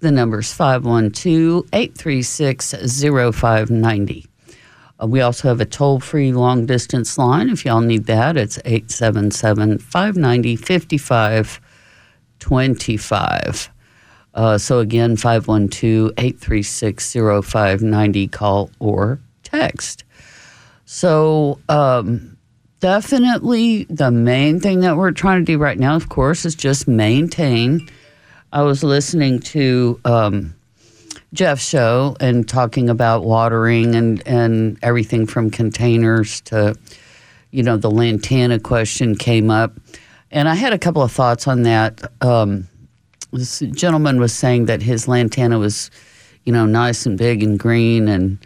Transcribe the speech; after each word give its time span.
the 0.00 0.10
number 0.10 0.38
is 0.38 0.50
512 0.54 1.66
836 1.74 2.70
0590. 2.70 4.26
Uh, 4.98 5.06
we 5.06 5.20
also 5.20 5.48
have 5.48 5.60
a 5.60 5.66
toll 5.66 6.00
free 6.00 6.32
long 6.32 6.64
distance 6.64 7.18
line. 7.18 7.50
If 7.50 7.66
y'all 7.66 7.82
need 7.82 8.06
that, 8.06 8.38
it's 8.38 8.58
877 8.64 9.76
590 9.76 10.56
5525. 12.42 13.70
Uh, 14.34 14.58
so 14.58 14.78
again, 14.78 15.16
512 15.16 16.12
836 16.16 17.12
0590, 17.12 18.28
call 18.28 18.70
or 18.78 19.20
text. 19.42 20.04
So, 20.84 21.58
um, 21.68 22.36
definitely 22.80 23.84
the 23.84 24.10
main 24.10 24.58
thing 24.60 24.80
that 24.80 24.96
we're 24.96 25.12
trying 25.12 25.40
to 25.40 25.44
do 25.44 25.56
right 25.56 25.78
now, 25.78 25.94
of 25.94 26.08
course, 26.08 26.44
is 26.44 26.54
just 26.54 26.88
maintain. 26.88 27.88
I 28.52 28.62
was 28.62 28.82
listening 28.82 29.40
to 29.40 30.00
um, 30.04 30.54
Jeff's 31.32 31.66
show 31.66 32.16
and 32.20 32.46
talking 32.46 32.90
about 32.90 33.24
watering 33.24 33.94
and, 33.94 34.26
and 34.26 34.78
everything 34.82 35.26
from 35.26 35.50
containers 35.50 36.40
to, 36.42 36.74
you 37.52 37.62
know, 37.62 37.76
the 37.76 37.90
lantana 37.90 38.58
question 38.58 39.14
came 39.14 39.50
up. 39.50 39.72
And 40.32 40.48
I 40.48 40.54
had 40.54 40.72
a 40.72 40.78
couple 40.78 41.02
of 41.02 41.12
thoughts 41.12 41.46
on 41.46 41.62
that. 41.62 42.10
Um, 42.22 42.66
this 43.32 43.60
gentleman 43.60 44.18
was 44.18 44.32
saying 44.32 44.64
that 44.66 44.80
his 44.80 45.06
lantana 45.06 45.58
was, 45.58 45.90
you 46.44 46.52
know, 46.52 46.64
nice 46.64 47.04
and 47.04 47.18
big 47.18 47.42
and 47.42 47.58
green 47.58 48.08
and 48.08 48.38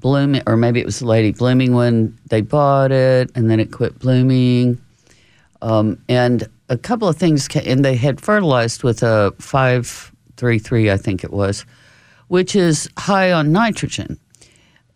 blooming, 0.00 0.42
or 0.46 0.56
maybe 0.56 0.80
it 0.80 0.86
was 0.86 1.00
the 1.00 1.06
lady 1.06 1.32
blooming 1.32 1.74
when 1.74 2.18
they 2.30 2.40
bought 2.40 2.92
it, 2.92 3.30
and 3.34 3.50
then 3.50 3.60
it 3.60 3.70
quit 3.70 3.98
blooming. 3.98 4.80
Um, 5.60 6.02
and 6.08 6.48
a 6.70 6.78
couple 6.78 7.06
of 7.08 7.16
things, 7.16 7.46
and 7.54 7.84
they 7.84 7.96
had 7.96 8.18
fertilized 8.18 8.82
with 8.82 9.02
a 9.02 9.34
five 9.38 10.10
three 10.38 10.58
three, 10.58 10.90
I 10.90 10.96
think 10.96 11.22
it 11.22 11.30
was, 11.30 11.66
which 12.28 12.56
is 12.56 12.88
high 12.98 13.32
on 13.32 13.52
nitrogen. 13.52 14.18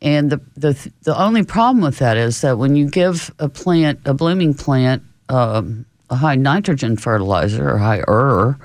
And 0.00 0.30
the, 0.30 0.40
the 0.56 0.92
the 1.02 1.18
only 1.18 1.42
problem 1.42 1.84
with 1.84 1.98
that 1.98 2.16
is 2.16 2.40
that 2.40 2.56
when 2.56 2.74
you 2.74 2.88
give 2.88 3.30
a 3.38 3.50
plant, 3.50 4.00
a 4.06 4.14
blooming 4.14 4.54
plant, 4.54 5.02
um, 5.28 5.86
a 6.10 6.16
high 6.16 6.36
nitrogen 6.36 6.96
fertilizer 6.96 7.70
or 7.70 7.78
higher, 7.78 8.58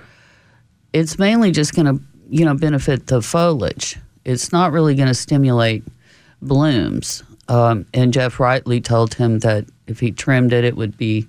it's 0.93 1.17
mainly 1.19 1.51
just 1.51 1.73
going 1.73 1.85
to 1.85 2.03
you 2.29 2.45
know 2.45 2.55
benefit 2.55 3.07
the 3.07 3.21
foliage. 3.21 3.97
It's 4.25 4.51
not 4.51 4.71
really 4.71 4.95
going 4.95 5.07
to 5.07 5.13
stimulate 5.13 5.83
blooms. 6.41 7.23
Um, 7.47 7.87
and 7.93 8.13
Jeff 8.13 8.39
rightly 8.39 8.79
told 8.79 9.15
him 9.15 9.39
that 9.39 9.65
if 9.87 9.99
he 9.99 10.11
trimmed 10.11 10.53
it, 10.53 10.63
it 10.63 10.75
would 10.75 10.97
be 10.97 11.27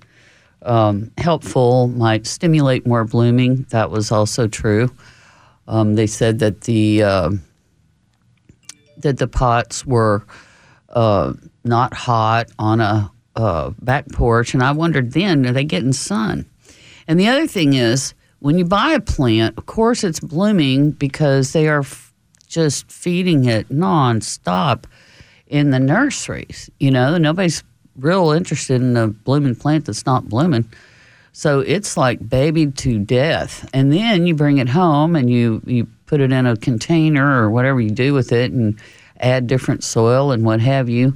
um, 0.61 1.11
helpful, 1.17 1.87
might 1.87 2.27
stimulate 2.27 2.85
more 2.85 3.03
blooming. 3.03 3.65
That 3.69 3.89
was 3.89 4.11
also 4.11 4.47
true. 4.47 4.91
Um, 5.67 5.95
they 5.95 6.07
said 6.07 6.39
that 6.39 6.61
the 6.61 7.03
uh, 7.03 7.31
that 8.97 9.17
the 9.17 9.27
pots 9.27 9.85
were 9.85 10.23
uh, 10.89 11.33
not 11.63 11.93
hot 11.93 12.49
on 12.59 12.81
a 12.81 13.11
uh, 13.41 13.71
back 13.81 14.07
porch, 14.09 14.53
and 14.53 14.63
I 14.63 14.71
wondered 14.71 15.13
then, 15.13 15.45
are 15.45 15.51
they 15.51 15.63
getting 15.63 15.93
sun? 15.93 16.45
And 17.07 17.19
the 17.19 17.27
other 17.27 17.47
thing 17.47 17.73
is, 17.73 18.13
when 18.39 18.57
you 18.57 18.65
buy 18.65 18.91
a 18.91 18.99
plant, 18.99 19.57
of 19.57 19.65
course 19.65 20.03
it's 20.03 20.19
blooming 20.19 20.91
because 20.91 21.53
they 21.53 21.67
are 21.67 21.79
f- 21.79 22.13
just 22.47 22.91
feeding 22.91 23.45
it 23.45 23.69
nonstop 23.69 24.85
in 25.47 25.71
the 25.71 25.79
nurseries. 25.79 26.69
You 26.79 26.91
know, 26.91 27.17
nobody's 27.17 27.63
real 27.97 28.31
interested 28.31 28.81
in 28.81 28.95
a 28.97 29.07
blooming 29.07 29.55
plant 29.55 29.85
that's 29.85 30.05
not 30.05 30.29
blooming. 30.29 30.67
So 31.33 31.59
it's 31.59 31.97
like 31.97 32.27
babied 32.27 32.77
to 32.79 32.99
death. 32.99 33.69
And 33.73 33.91
then 33.91 34.27
you 34.27 34.35
bring 34.35 34.57
it 34.57 34.69
home 34.69 35.15
and 35.15 35.29
you, 35.29 35.61
you 35.65 35.87
put 36.05 36.19
it 36.19 36.31
in 36.31 36.45
a 36.45 36.57
container 36.57 37.41
or 37.41 37.49
whatever 37.49 37.79
you 37.79 37.91
do 37.91 38.13
with 38.13 38.31
it 38.31 38.51
and 38.51 38.79
add 39.19 39.47
different 39.47 39.83
soil 39.83 40.31
and 40.31 40.43
what 40.43 40.59
have 40.61 40.89
you. 40.89 41.15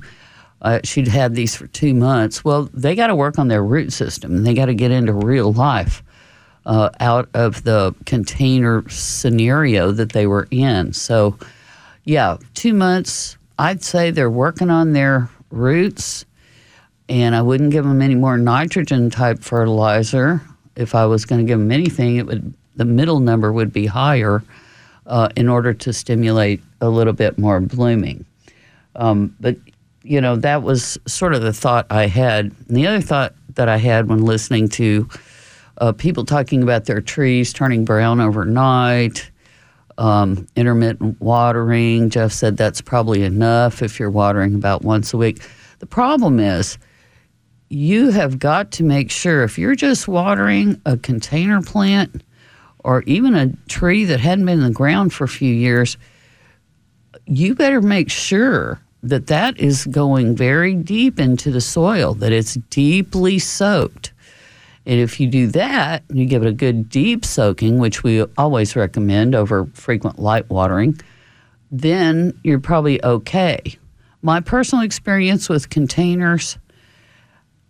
Uh, 0.62 0.80
she'd 0.84 1.08
had 1.08 1.36
these 1.36 1.56
for 1.56 1.68
two 1.68 1.94
months. 1.94 2.44
Well, 2.44 2.70
they 2.74 2.96
got 2.96 3.08
to 3.08 3.16
work 3.16 3.38
on 3.38 3.48
their 3.48 3.64
root 3.64 3.94
system 3.94 4.36
and 4.36 4.46
they 4.46 4.54
got 4.54 4.66
to 4.66 4.74
get 4.74 4.92
into 4.92 5.14
real 5.14 5.54
life 5.54 6.02
uh, 6.66 6.90
out 7.00 7.30
of 7.34 7.64
the 7.64 7.94
container 8.06 8.88
scenario 8.90 9.92
that 9.92 10.12
they 10.14 10.28
were 10.28 10.48
in. 10.52 10.94
So, 10.94 11.38
yeah, 12.04 12.38
two 12.54 12.74
months. 12.74 13.38
I'd 13.58 13.84
say 13.84 14.12
they're 14.12 14.30
working 14.30 14.70
on 14.70 14.92
their 14.94 15.30
roots, 15.50 16.26
and 17.08 17.36
I 17.36 17.42
wouldn't 17.42 17.72
give 17.72 17.86
them 17.86 18.02
any 18.02 18.16
more 18.16 18.38
nitrogen 18.38 19.10
type 19.10 19.40
fertilizer. 19.40 20.42
If 20.76 20.94
I 20.94 21.06
was 21.06 21.24
going 21.24 21.40
to 21.40 21.48
give 21.48 21.60
them 21.60 21.72
anything, 21.72 22.18
it 22.18 22.26
would 22.26 22.54
the 22.76 22.86
middle 22.86 23.22
number 23.22 23.54
would 23.54 23.72
be 23.72 23.86
higher 23.86 24.44
uh, 25.06 25.30
in 25.38 25.48
order 25.48 25.74
to 25.74 25.94
stimulate 25.94 26.62
a 26.82 26.90
little 26.90 27.14
bit 27.14 27.38
more 27.38 27.62
blooming. 27.62 28.26
Um, 28.98 29.34
but 29.40 29.56
you 30.06 30.22
know, 30.22 30.36
that 30.38 30.62
was 30.64 30.98
sort 31.08 31.34
of 31.34 31.42
the 31.42 31.54
thought 31.54 31.88
I 31.90 32.08
had. 32.08 32.46
And 32.68 32.78
the 32.78 32.88
other 32.88 33.02
thought 33.02 33.34
that 33.56 33.68
I 33.68 33.78
had 33.78 34.08
when 34.08 34.24
listening 34.24 34.70
to 34.70 35.10
uh, 35.80 35.92
people 35.92 36.24
talking 36.24 36.64
about 36.64 36.86
their 36.86 37.02
trees 37.02 37.52
turning 37.52 37.86
brown 37.86 38.22
overnight, 38.22 39.30
um, 39.98 40.48
intermittent 40.56 41.20
watering. 41.20 42.10
Jeff 42.10 42.32
said 42.32 42.56
that's 42.56 42.82
probably 42.82 43.24
enough 43.24 43.82
if 43.82 44.00
you're 44.00 44.12
watering 44.12 44.56
about 44.56 44.84
once 44.84 45.14
a 45.14 45.18
week. 45.18 45.42
The 45.80 45.86
problem 45.86 46.40
is, 46.40 46.78
you 47.70 48.12
have 48.12 48.38
got 48.38 48.72
to 48.74 48.84
make 48.84 49.10
sure 49.10 49.44
if 49.44 49.58
you're 49.58 49.76
just 49.76 50.08
watering 50.08 50.80
a 50.86 50.98
container 50.98 51.62
plant 51.62 52.24
or 52.84 53.02
even 53.04 53.34
a 53.34 53.52
tree 53.68 54.06
that 54.06 54.20
hadn't 54.20 54.46
been 54.46 54.60
in 54.60 54.66
the 54.66 54.70
ground 54.70 55.12
for 55.12 55.24
a 55.24 55.28
few 55.28 55.54
years, 55.54 55.98
you 57.26 57.56
better 57.56 57.82
make 57.82 58.12
sure 58.12 58.80
that 59.06 59.28
that 59.28 59.60
is 59.60 59.86
going 59.86 60.36
very 60.36 60.74
deep 60.74 61.20
into 61.20 61.52
the 61.52 61.62
soil, 61.62 62.16
that 62.16 62.32
it's 62.32 62.56
deeply 62.72 63.38
soaked. 63.38 64.12
And 64.88 65.00
if 65.00 65.20
you 65.20 65.28
do 65.28 65.48
that, 65.48 66.04
you 66.10 66.26
give 66.26 66.44
it 66.44 66.48
a 66.48 66.54
good 66.54 66.90
deep 66.90 67.24
soaking, 67.24 67.78
which 67.78 68.04
we 68.04 68.24
always 68.38 68.76
recommend 68.76 69.36
over 69.36 69.68
frequent 69.74 70.18
light 70.18 70.50
watering, 70.50 71.00
then 71.72 72.40
you're 72.44 72.60
probably 72.60 73.04
okay. 73.04 73.78
My 74.24 74.42
personal 74.42 74.84
experience 74.84 75.50
with 75.50 75.70
containers, 75.70 76.58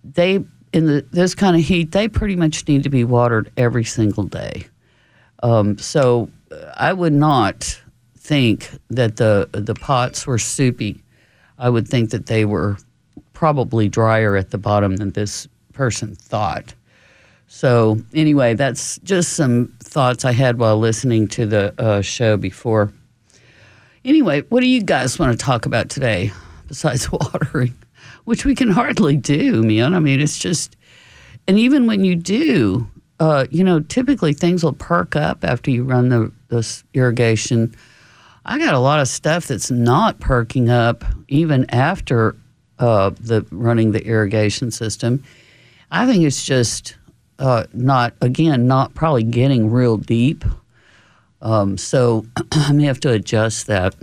they 0.03 0.43
in 0.71 0.85
the, 0.85 1.05
this 1.11 1.35
kind 1.35 1.55
of 1.55 1.63
heat, 1.63 1.91
they 1.91 2.07
pretty 2.07 2.35
much 2.35 2.65
need 2.67 2.83
to 2.83 2.89
be 2.89 3.03
watered 3.03 3.51
every 3.55 3.83
single 3.83 4.23
day. 4.23 4.67
Um, 5.43 5.77
so 5.77 6.29
I 6.75 6.93
would 6.93 7.13
not 7.13 7.81
think 8.17 8.69
that 8.89 9.17
the 9.17 9.49
the 9.51 9.75
pots 9.75 10.25
were 10.25 10.39
soupy 10.39 11.01
I 11.57 11.69
would 11.69 11.87
think 11.87 12.09
that 12.11 12.25
they 12.25 12.45
were 12.45 12.77
probably 13.33 13.89
drier 13.89 14.35
at 14.35 14.51
the 14.51 14.57
bottom 14.57 14.97
than 14.97 15.11
this 15.11 15.47
person 15.73 16.15
thought. 16.15 16.73
So, 17.47 17.99
anyway, 18.13 18.55
that's 18.55 18.97
just 18.99 19.33
some 19.33 19.73
thoughts 19.79 20.25
I 20.25 20.31
had 20.31 20.57
while 20.57 20.77
listening 20.77 21.27
to 21.29 21.45
the 21.45 21.73
uh, 21.77 22.01
show 22.01 22.37
before. 22.37 22.91
Anyway, 24.03 24.41
what 24.49 24.61
do 24.61 24.67
you 24.67 24.81
guys 24.83 25.19
want 25.19 25.37
to 25.37 25.45
talk 25.45 25.65
about 25.65 25.89
today 25.89 26.31
besides 26.67 27.11
watering? 27.11 27.73
Which 28.25 28.45
we 28.45 28.55
can 28.55 28.71
hardly 28.71 29.15
do, 29.17 29.61
man. 29.63 29.93
I 29.93 29.99
mean, 29.99 30.19
it's 30.19 30.39
just, 30.39 30.75
and 31.47 31.59
even 31.59 31.85
when 31.85 32.03
you 32.03 32.15
do, 32.15 32.89
uh, 33.19 33.45
you 33.51 33.63
know, 33.63 33.79
typically 33.79 34.33
things 34.33 34.63
will 34.63 34.73
perk 34.73 35.15
up 35.15 35.43
after 35.43 35.69
you 35.69 35.83
run 35.83 36.09
the 36.09 36.85
irrigation 36.93 37.75
I 38.45 38.59
got 38.59 38.75
a 38.75 38.79
lot 38.79 38.99
of 38.99 39.07
stuff 39.07 39.47
that's 39.47 39.71
not 39.71 40.19
perking 40.19 40.69
up 40.69 41.03
even 41.27 41.67
after 41.71 42.35
uh, 42.77 43.09
the 43.19 43.45
running 43.51 43.91
the 43.91 44.05
irrigation 44.05 44.69
system. 44.69 45.23
I 45.89 46.05
think 46.05 46.23
it's 46.23 46.45
just 46.45 46.95
uh, 47.39 47.65
not 47.73 48.13
again 48.21 48.67
not 48.67 48.93
probably 48.93 49.23
getting 49.23 49.71
real 49.71 49.97
deep. 49.97 50.45
Um, 51.41 51.77
so 51.77 52.25
I 52.51 52.71
may 52.71 52.85
have 52.85 52.99
to 53.01 53.11
adjust 53.11 53.67
that. 53.67 53.95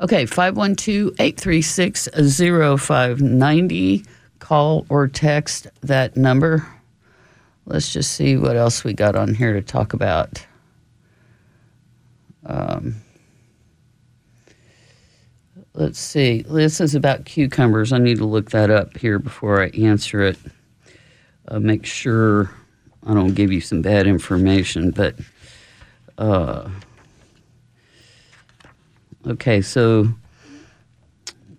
Okay, 0.00 0.26
512 0.26 1.12
836 1.20 2.08
0590. 2.12 4.04
Call 4.40 4.86
or 4.88 5.06
text 5.06 5.68
that 5.82 6.16
number. 6.16 6.66
Let's 7.64 7.92
just 7.92 8.14
see 8.14 8.36
what 8.36 8.56
else 8.56 8.82
we 8.82 8.92
got 8.92 9.14
on 9.14 9.34
here 9.34 9.52
to 9.52 9.62
talk 9.62 9.92
about. 9.92 10.44
Um, 12.44 12.96
let's 15.74 15.98
see. 15.98 16.42
This 16.42 16.80
is 16.80 16.94
about 16.94 17.24
cucumbers. 17.24 17.92
I 17.92 17.98
need 17.98 18.18
to 18.18 18.24
look 18.24 18.50
that 18.50 18.70
up 18.70 18.96
here 18.96 19.18
before 19.18 19.62
I 19.62 19.68
answer 19.68 20.22
it. 20.22 20.38
Uh, 21.48 21.58
make 21.58 21.84
sure 21.84 22.50
I 23.06 23.14
don't 23.14 23.34
give 23.34 23.52
you 23.52 23.60
some 23.60 23.82
bad 23.82 24.06
information, 24.06 24.90
but. 24.90 25.16
Uh, 26.18 26.68
okay, 29.26 29.60
so 29.60 30.08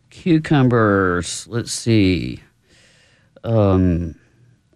cucumbers, 0.09 1.47
let's 1.47 1.73
see. 1.73 2.39
Um, 3.43 4.15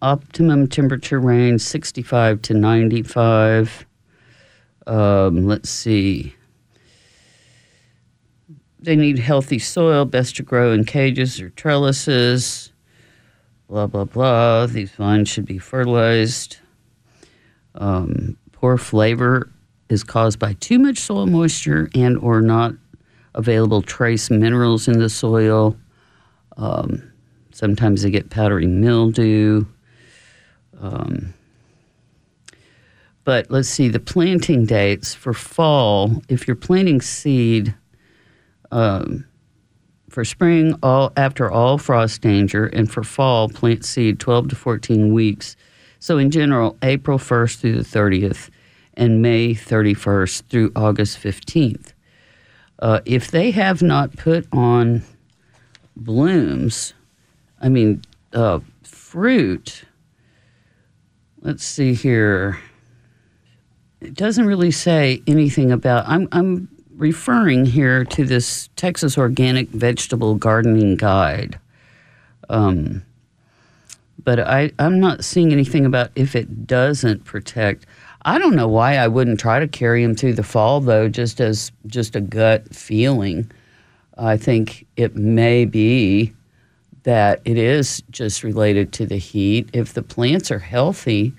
optimum 0.02 0.68
temperature 0.68 1.20
range 1.20 1.62
65 1.62 2.42
to 2.44 2.54
95. 2.54 3.87
Um, 4.88 5.46
let's 5.46 5.70
see. 5.70 6.34
They 8.80 8.96
need 8.96 9.20
healthy 9.20 9.60
soil, 9.60 10.06
best 10.06 10.38
to 10.38 10.44
grow 10.44 10.72
in 10.72 10.86
cages 10.86 11.42
or 11.42 11.50
trellises. 11.50 12.72
Blah, 13.68 13.88
blah, 13.88 14.06
blah. 14.06 14.66
These 14.66 14.92
vines 14.92 15.28
should 15.28 15.46
be 15.46 15.58
fertilized. 15.58 16.58
Um, 17.76 18.38
poor 18.54 18.78
flavor 18.78 19.52
is 19.90 20.04
caused 20.04 20.40
by 20.40 20.54
too 20.54 20.80
much 20.80 21.00
soil 21.00 21.26
moisture 21.26 21.90
and 21.94 22.18
or 22.20 22.42
not 22.42 22.74
available 23.36 23.82
trace 23.82 24.30
minerals 24.30 24.88
in 24.88 25.00
the 25.00 25.10
soil. 25.10 25.76
Um, 26.56 27.12
sometimes 27.52 28.04
they 28.04 28.10
get 28.10 28.30
powdery 28.30 28.68
mildew. 28.68 29.66
Um, 30.80 31.34
but 33.28 33.52
let's 33.52 33.68
see 33.68 33.90
the 33.90 34.00
planting 34.00 34.66
dates 34.66 35.14
for 35.14 35.34
fall. 35.34 36.22
If 36.30 36.48
you're 36.48 36.56
planting 36.56 37.02
seed 37.02 37.76
um, 38.72 39.26
for 40.10 40.24
spring, 40.24 40.80
all 40.82 41.12
after 41.18 41.52
all 41.52 41.78
frost 41.78 42.22
danger, 42.22 42.68
and 42.68 42.90
for 42.90 43.04
fall, 43.04 43.50
plant 43.50 43.84
seed 43.84 44.22
12 44.22 44.48
to 44.48 44.56
14 44.56 45.14
weeks. 45.14 45.58
So 46.00 46.18
in 46.18 46.32
general, 46.32 46.78
April 46.82 47.18
1st 47.18 47.58
through 47.58 47.76
the 47.76 47.84
30th, 47.84 48.50
and 48.94 49.22
May 49.22 49.54
31st 49.54 50.44
through 50.44 50.72
August 50.74 51.22
15th. 51.22 51.92
Uh, 52.80 53.02
if 53.04 53.30
they 53.30 53.52
have 53.52 53.82
not 53.82 54.16
put 54.16 54.48
on 54.54 55.04
blooms, 55.98 56.94
I 57.62 57.68
mean 57.68 58.04
uh, 58.32 58.62
fruit 58.84 59.84
let's 61.42 61.64
see 61.64 61.94
here. 61.94 62.60
It 64.02 64.14
doesn't 64.14 64.46
really 64.46 64.72
say 64.72 65.22
anything 65.28 65.72
about. 65.72 66.08
I'm 66.08 66.28
I'm 66.32 66.68
referring 66.96 67.66
here 67.66 68.04
to 68.06 68.26
this 68.26 68.70
Texas 68.76 69.18
Organic 69.18 69.70
Vegetable 69.70 70.36
Gardening 70.36 70.96
Guide. 70.96 71.60
Um, 72.50 73.04
but 74.24 74.40
I, 74.40 74.72
I'm 74.80 75.00
not 75.00 75.24
seeing 75.24 75.52
anything 75.52 75.86
about 75.86 76.12
if 76.16 76.36
it 76.36 76.68
doesn't 76.68 77.24
protect. 77.24 77.86
I 78.26 78.40
don't 78.40 78.56
know 78.56 78.68
why 78.68 78.98
I 78.98 79.08
wouldn't 79.08 79.40
try 79.40 79.60
to 79.60 79.68
carry 79.68 80.04
them 80.04 80.16
through 80.16 80.34
the 80.34 80.44
fall, 80.44 80.82
though, 80.82 81.08
just 81.08 81.40
as 81.40 81.72
just 81.86 82.16
a 82.16 82.22
gut 82.22 82.76
feeling. 82.76 83.50
I 84.18 84.36
think 84.36 84.86
it 84.98 85.16
may 85.16 85.66
be 85.66 86.34
that 87.04 87.42
it 87.46 87.58
is 87.58 88.04
just 88.10 88.44
related 88.44 88.92
to 88.94 89.06
the 89.06 89.18
heat. 89.18 89.70
If 89.72 89.94
the 89.94 90.04
plants 90.04 90.52
are 90.52 90.60
healthy 90.60 91.34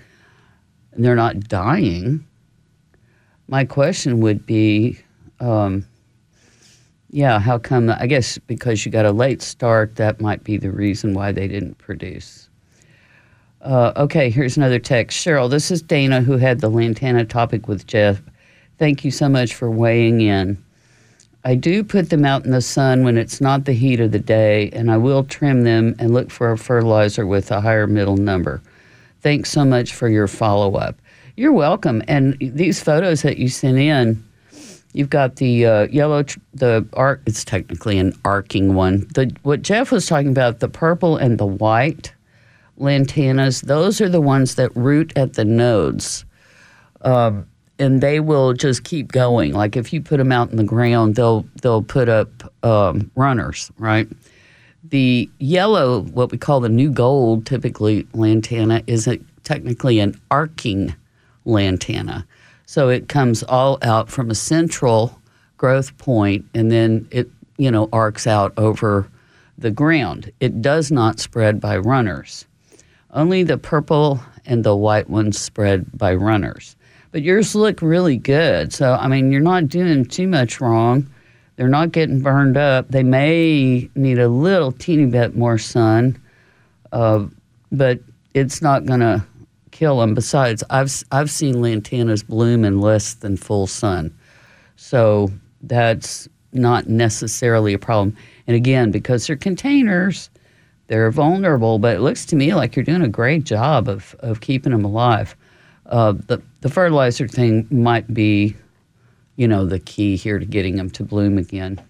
and 0.93 1.05
they're 1.05 1.15
not 1.15 1.41
dying, 1.41 2.25
my 3.49 3.65
question 3.65 4.21
would 4.21 4.45
be, 4.45 4.99
um, 5.39 5.85
yeah, 7.09 7.39
how 7.39 7.57
come? 7.57 7.89
I 7.89 8.05
guess 8.05 8.37
because 8.37 8.85
you 8.85 8.91
got 8.91 9.05
a 9.05 9.11
late 9.11 9.41
start, 9.41 9.95
that 9.95 10.21
might 10.21 10.43
be 10.43 10.57
the 10.57 10.71
reason 10.71 11.13
why 11.15 11.31
they 11.31 11.47
didn't 11.47 11.79
produce. 11.79 12.49
Uh, 13.61 13.91
okay, 13.97 14.29
here's 14.29 14.55
another 14.55 14.79
text. 14.79 15.25
Cheryl, 15.25 15.49
this 15.49 15.71
is 15.71 15.81
Dana 15.81 16.21
who 16.21 16.37
had 16.37 16.61
the 16.61 16.69
lantana 16.69 17.25
topic 17.25 17.67
with 17.67 17.87
Jeff. 17.87 18.21
Thank 18.77 19.03
you 19.03 19.11
so 19.11 19.27
much 19.27 19.55
for 19.55 19.69
weighing 19.69 20.21
in. 20.21 20.63
I 21.43 21.55
do 21.55 21.83
put 21.83 22.09
them 22.09 22.25
out 22.25 22.45
in 22.45 22.51
the 22.51 22.61
sun 22.61 23.03
when 23.03 23.17
it's 23.17 23.41
not 23.41 23.65
the 23.65 23.73
heat 23.73 23.99
of 23.99 24.11
the 24.11 24.19
day, 24.19 24.69
and 24.71 24.91
I 24.91 24.97
will 24.97 25.23
trim 25.23 25.63
them 25.63 25.95
and 25.97 26.13
look 26.13 26.29
for 26.29 26.51
a 26.51 26.57
fertilizer 26.57 27.25
with 27.25 27.49
a 27.51 27.59
higher 27.59 27.87
middle 27.87 28.17
number. 28.17 28.61
Thanks 29.21 29.49
so 29.49 29.65
much 29.65 29.93
for 29.93 30.07
your 30.07 30.27
follow 30.27 30.75
up. 30.75 30.95
You're 31.39 31.53
welcome. 31.53 32.03
And 32.09 32.35
these 32.41 32.83
photos 32.83 33.21
that 33.21 33.37
you 33.37 33.47
sent 33.47 33.77
in, 33.77 34.21
you've 34.91 35.09
got 35.09 35.37
the 35.37 35.65
uh, 35.65 35.87
yellow, 35.87 36.25
the 36.53 36.85
arc. 36.91 37.21
It's 37.25 37.45
technically 37.45 37.97
an 37.97 38.11
arcing 38.25 38.73
one. 38.73 39.07
The 39.13 39.33
what 39.43 39.61
Jeff 39.61 39.89
was 39.89 40.05
talking 40.05 40.31
about, 40.31 40.59
the 40.59 40.67
purple 40.67 41.15
and 41.15 41.37
the 41.37 41.45
white 41.45 42.13
lantanas. 42.77 43.61
Those 43.61 44.01
are 44.01 44.09
the 44.09 44.19
ones 44.19 44.55
that 44.55 44.75
root 44.75 45.13
at 45.15 45.35
the 45.35 45.45
nodes. 45.45 46.25
Um, 47.03 47.47
and 47.79 48.01
they 48.01 48.19
will 48.19 48.51
just 48.51 48.83
keep 48.83 49.13
going. 49.13 49.53
Like 49.53 49.77
if 49.77 49.93
you 49.93 50.01
put 50.01 50.17
them 50.17 50.33
out 50.33 50.51
in 50.51 50.57
the 50.57 50.65
ground, 50.65 51.15
they'll 51.15 51.45
they'll 51.61 51.83
put 51.83 52.09
up 52.09 52.53
um, 52.65 53.09
runners, 53.15 53.71
right? 53.77 54.09
The 54.83 55.29
yellow, 55.39 56.01
what 56.01 56.33
we 56.33 56.37
call 56.37 56.59
the 56.59 56.67
new 56.67 56.91
gold, 56.91 57.45
typically 57.45 58.05
lantana, 58.13 58.83
is 58.87 59.07
a, 59.07 59.19
technically 59.45 59.99
an 59.99 60.19
arcing 60.31 60.93
lantana. 61.49 62.25
So 62.65 62.89
it 62.89 63.09
comes 63.09 63.43
all 63.43 63.77
out 63.81 64.09
from 64.09 64.29
a 64.29 64.35
central 64.35 65.19
growth 65.57 65.97
point, 65.97 66.45
and 66.53 66.71
then 66.71 67.07
it 67.11 67.29
you 67.57 67.71
know 67.71 67.89
arcs 67.91 68.27
out 68.27 68.53
over 68.57 69.09
the 69.57 69.71
ground. 69.71 70.31
It 70.39 70.61
does 70.61 70.91
not 70.91 71.19
spread 71.19 71.59
by 71.59 71.77
runners. 71.77 72.45
Only 73.11 73.43
the 73.43 73.57
purple 73.57 74.21
and 74.45 74.63
the 74.63 74.75
white 74.75 75.09
ones 75.09 75.39
spread 75.39 75.85
by 75.97 76.13
runners 76.15 76.75
but 77.11 77.21
yours 77.23 77.55
look 77.55 77.81
really 77.81 78.17
good. 78.17 78.73
So, 78.73 78.93
I 78.93 79.07
mean, 79.07 79.31
you're 79.31 79.41
not 79.41 79.67
doing 79.67 80.05
too 80.05 80.27
much 80.27 80.61
wrong. 80.61 81.09
They're 81.55 81.67
not 81.67 81.91
getting 81.91 82.21
burned 82.21 82.57
up. 82.57 82.89
They 82.89 83.03
may 83.03 83.89
need 83.95 84.19
a 84.19 84.29
little 84.29 84.71
teeny 84.71 85.07
bit 85.07 85.35
more 85.35 85.57
sun, 85.57 86.21
uh, 86.91 87.25
but 87.71 87.99
it's 88.33 88.61
not 88.61 88.85
going 88.85 89.01
to 89.01 89.25
kill 89.79 89.99
them. 89.99 90.13
Besides, 90.13 90.61
I've, 90.69 90.91
I've 91.13 91.31
seen 91.31 91.55
lantanas 91.55 92.27
bloom 92.27 92.65
in 92.65 92.81
less 92.81 93.13
than 93.13 93.37
full 93.37 93.65
sun. 93.65 94.13
So 94.75 95.31
that's 95.61 96.27
not 96.51 96.89
necessarily 96.89 97.73
a 97.73 97.79
problem. 97.79 98.15
And 98.45 98.57
again, 98.57 98.91
because 98.91 99.25
they're 99.25 99.37
containers, 99.37 100.29
they're 100.87 101.11
vulnerable, 101.11 101.79
but 101.79 101.95
it 101.95 102.01
looks 102.01 102.25
to 102.25 102.35
me 102.35 102.53
like 102.53 102.75
you're 102.75 102.83
doing 102.83 103.03
a 103.03 103.07
great 103.07 103.45
job 103.45 103.87
of, 103.87 104.15
of 104.19 104.41
keeping 104.41 104.73
them 104.73 104.83
alive. 104.83 105.33
Uh, 105.85 106.13
the 106.27 106.41
the 106.61 106.69
fertilizer 106.69 107.27
thing 107.27 107.65
might 107.71 108.13
be, 108.13 108.55
you 109.37 109.47
know, 109.47 109.65
the 109.65 109.79
key 109.79 110.17
here 110.17 110.37
to 110.37 110.45
getting 110.45 110.75
them 110.75 110.89
to 110.89 111.03
bloom 111.03 111.37
again. 111.37 111.81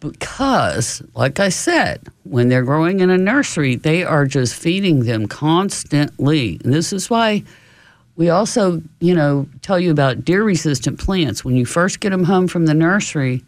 Because, 0.00 1.02
like 1.14 1.40
I 1.40 1.50
said, 1.50 2.08
when 2.24 2.48
they're 2.48 2.64
growing 2.64 3.00
in 3.00 3.10
a 3.10 3.18
nursery, 3.18 3.76
they 3.76 4.02
are 4.02 4.26
just 4.26 4.54
feeding 4.54 5.00
them 5.00 5.26
constantly. 5.26 6.58
And 6.64 6.72
this 6.72 6.92
is 6.92 7.10
why 7.10 7.44
we 8.16 8.30
also, 8.30 8.82
you 9.00 9.14
know, 9.14 9.46
tell 9.62 9.78
you 9.78 9.90
about 9.90 10.24
deer 10.24 10.42
resistant 10.42 10.98
plants. 10.98 11.44
When 11.44 11.54
you 11.54 11.66
first 11.66 12.00
get 12.00 12.10
them 12.10 12.24
home 12.24 12.48
from 12.48 12.66
the 12.66 12.74
nursery, 12.74 13.44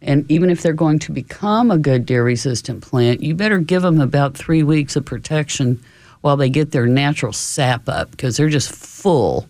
and 0.00 0.30
even 0.30 0.50
if 0.50 0.62
they're 0.62 0.72
going 0.72 0.98
to 1.00 1.12
become 1.12 1.70
a 1.70 1.78
good 1.78 2.06
deer 2.06 2.22
resistant 2.22 2.82
plant, 2.82 3.22
you 3.22 3.34
better 3.34 3.58
give 3.58 3.82
them 3.82 4.00
about 4.00 4.36
three 4.36 4.62
weeks 4.62 4.94
of 4.94 5.04
protection 5.04 5.82
while 6.20 6.36
they 6.36 6.50
get 6.50 6.70
their 6.70 6.86
natural 6.86 7.32
sap 7.32 7.88
up 7.88 8.10
because 8.10 8.36
they're 8.36 8.48
just 8.48 8.74
full 8.74 9.48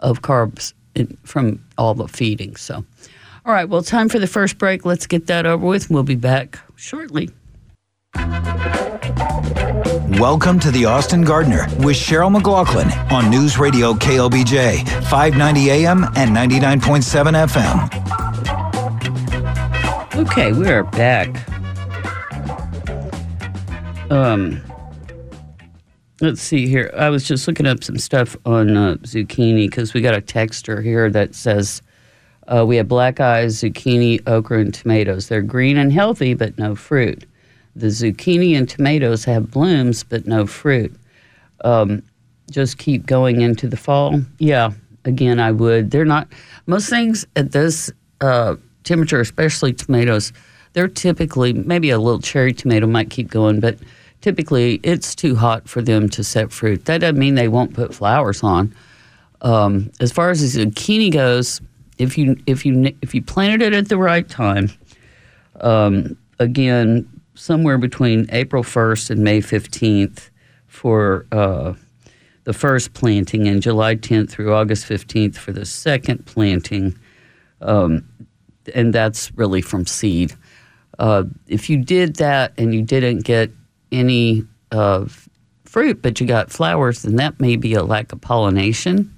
of 0.00 0.22
carbs 0.22 0.72
in, 0.94 1.16
from 1.24 1.62
all 1.76 1.94
the 1.94 2.08
feeding. 2.08 2.56
So, 2.56 2.84
all 3.50 3.56
right, 3.56 3.68
well, 3.68 3.82
time 3.82 4.08
for 4.08 4.20
the 4.20 4.28
first 4.28 4.58
break. 4.58 4.84
Let's 4.84 5.08
get 5.08 5.26
that 5.26 5.44
over 5.44 5.66
with. 5.66 5.90
We'll 5.90 6.04
be 6.04 6.14
back 6.14 6.60
shortly. 6.76 7.30
Welcome 10.20 10.60
to 10.60 10.70
the 10.70 10.84
Austin 10.84 11.22
Gardener 11.22 11.66
with 11.78 11.96
Cheryl 11.96 12.30
McLaughlin 12.30 12.88
on 13.10 13.28
News 13.28 13.58
Radio 13.58 13.92
KLBJ, 13.94 14.84
590 15.10 15.68
AM 15.68 16.04
and 16.14 16.30
99.7 16.30 17.90
FM. 20.14 20.20
Okay, 20.28 20.52
we 20.52 20.68
are 20.68 20.84
back. 20.84 21.48
Um, 24.12 24.62
let's 26.20 26.40
see 26.40 26.68
here. 26.68 26.94
I 26.96 27.08
was 27.08 27.26
just 27.26 27.48
looking 27.48 27.66
up 27.66 27.82
some 27.82 27.98
stuff 27.98 28.36
on 28.46 28.76
uh, 28.76 28.94
zucchini 28.98 29.68
because 29.68 29.92
we 29.92 30.02
got 30.02 30.14
a 30.14 30.20
texter 30.20 30.80
here 30.84 31.10
that 31.10 31.34
says 31.34 31.82
uh, 32.50 32.64
we 32.66 32.76
have 32.76 32.88
black 32.88 33.20
eyes, 33.20 33.62
zucchini, 33.62 34.20
okra, 34.26 34.58
and 34.60 34.74
tomatoes. 34.74 35.28
They're 35.28 35.42
green 35.42 35.76
and 35.76 35.92
healthy, 35.92 36.34
but 36.34 36.58
no 36.58 36.74
fruit. 36.74 37.24
The 37.76 37.86
zucchini 37.86 38.56
and 38.56 38.68
tomatoes 38.68 39.24
have 39.24 39.50
blooms, 39.50 40.02
but 40.02 40.26
no 40.26 40.46
fruit. 40.46 40.94
Um, 41.64 42.02
just 42.50 42.78
keep 42.78 43.06
going 43.06 43.40
into 43.40 43.68
the 43.68 43.76
fall. 43.76 44.20
Yeah, 44.38 44.72
again, 45.04 45.38
I 45.38 45.52
would. 45.52 45.92
They're 45.92 46.04
not, 46.04 46.28
most 46.66 46.90
things 46.90 47.24
at 47.36 47.52
this 47.52 47.90
uh, 48.20 48.56
temperature, 48.82 49.20
especially 49.20 49.72
tomatoes, 49.72 50.32
they're 50.72 50.88
typically, 50.88 51.52
maybe 51.52 51.90
a 51.90 51.98
little 51.98 52.20
cherry 52.20 52.52
tomato 52.52 52.86
might 52.86 53.10
keep 53.10 53.30
going, 53.30 53.60
but 53.60 53.78
typically 54.20 54.80
it's 54.82 55.14
too 55.14 55.36
hot 55.36 55.68
for 55.68 55.82
them 55.82 56.08
to 56.08 56.24
set 56.24 56.50
fruit. 56.50 56.84
That 56.86 56.98
doesn't 56.98 57.18
mean 57.18 57.36
they 57.36 57.48
won't 57.48 57.74
put 57.74 57.94
flowers 57.94 58.42
on. 58.42 58.74
Um, 59.42 59.90
as 60.00 60.12
far 60.12 60.30
as 60.30 60.40
the 60.40 60.66
zucchini 60.66 61.12
goes, 61.12 61.60
if 62.00 62.16
you 62.16 62.36
if 62.46 62.64
you 62.64 62.92
if 63.02 63.14
you 63.14 63.22
planted 63.22 63.62
it 63.62 63.74
at 63.74 63.88
the 63.88 63.98
right 63.98 64.28
time, 64.28 64.70
um, 65.60 66.16
again, 66.38 67.08
somewhere 67.34 67.78
between 67.78 68.26
April 68.30 68.62
first 68.62 69.10
and 69.10 69.22
May 69.22 69.40
fifteenth 69.40 70.30
for 70.66 71.26
uh, 71.30 71.74
the 72.44 72.52
first 72.52 72.94
planting, 72.94 73.46
and 73.46 73.62
July 73.62 73.94
tenth 73.94 74.30
through 74.30 74.54
August 74.54 74.86
fifteenth 74.86 75.36
for 75.36 75.52
the 75.52 75.66
second 75.66 76.24
planting, 76.24 76.98
um, 77.60 78.08
and 78.74 78.94
that's 78.94 79.30
really 79.36 79.60
from 79.60 79.86
seed. 79.86 80.34
Uh, 80.98 81.24
if 81.46 81.68
you 81.70 81.76
did 81.76 82.16
that 82.16 82.52
and 82.58 82.74
you 82.74 82.82
didn't 82.82 83.24
get 83.24 83.50
any 83.92 84.42
uh, 84.72 85.06
fruit, 85.64 86.02
but 86.02 86.20
you 86.20 86.26
got 86.26 86.50
flowers, 86.50 87.02
then 87.02 87.16
that 87.16 87.40
may 87.40 87.56
be 87.56 87.74
a 87.74 87.82
lack 87.82 88.12
of 88.12 88.20
pollination. 88.20 89.12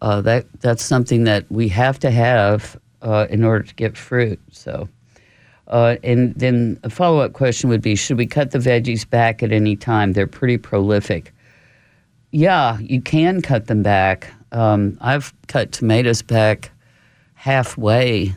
Uh, 0.00 0.20
that 0.20 0.46
that's 0.60 0.84
something 0.84 1.24
that 1.24 1.50
we 1.50 1.68
have 1.68 1.98
to 2.00 2.10
have 2.10 2.78
uh, 3.02 3.26
in 3.30 3.44
order 3.44 3.64
to 3.64 3.74
get 3.74 3.96
fruit. 3.96 4.40
So, 4.50 4.88
uh, 5.68 5.96
and 6.02 6.34
then 6.34 6.78
a 6.82 6.90
follow 6.90 7.20
up 7.20 7.32
question 7.32 7.70
would 7.70 7.82
be: 7.82 7.94
Should 7.94 8.18
we 8.18 8.26
cut 8.26 8.50
the 8.50 8.58
veggies 8.58 9.08
back 9.08 9.42
at 9.42 9.52
any 9.52 9.76
time? 9.76 10.12
They're 10.12 10.26
pretty 10.26 10.58
prolific. 10.58 11.32
Yeah, 12.30 12.78
you 12.78 13.00
can 13.00 13.40
cut 13.40 13.66
them 13.66 13.82
back. 13.82 14.32
Um, 14.52 14.98
I've 15.00 15.32
cut 15.48 15.72
tomatoes 15.72 16.22
back 16.22 16.70
halfway 17.34 18.34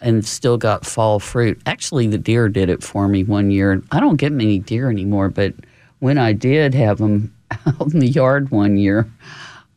and 0.00 0.24
still 0.24 0.58
got 0.58 0.84
fall 0.86 1.18
fruit. 1.18 1.60
Actually, 1.66 2.06
the 2.06 2.18
deer 2.18 2.48
did 2.48 2.68
it 2.68 2.82
for 2.82 3.08
me 3.08 3.24
one 3.24 3.50
year. 3.50 3.82
I 3.90 4.00
don't 4.00 4.16
get 4.16 4.32
many 4.32 4.58
deer 4.58 4.90
anymore, 4.90 5.28
but 5.28 5.54
when 6.00 6.18
I 6.18 6.32
did 6.32 6.74
have 6.74 6.98
them 6.98 7.34
out 7.66 7.92
in 7.92 8.00
the 8.00 8.08
yard 8.08 8.50
one 8.50 8.76
year, 8.76 9.10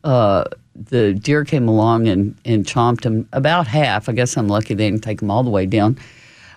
uh, 0.04 0.44
the 0.88 1.14
deer 1.14 1.44
came 1.44 1.68
along 1.68 2.08
and, 2.08 2.34
and 2.44 2.64
chomped 2.64 3.02
them 3.02 3.28
about 3.32 3.66
half. 3.66 4.08
I 4.08 4.12
guess 4.12 4.36
I'm 4.36 4.48
lucky 4.48 4.74
they 4.74 4.90
didn't 4.90 5.04
take 5.04 5.20
them 5.20 5.30
all 5.30 5.42
the 5.42 5.50
way 5.50 5.66
down. 5.66 5.98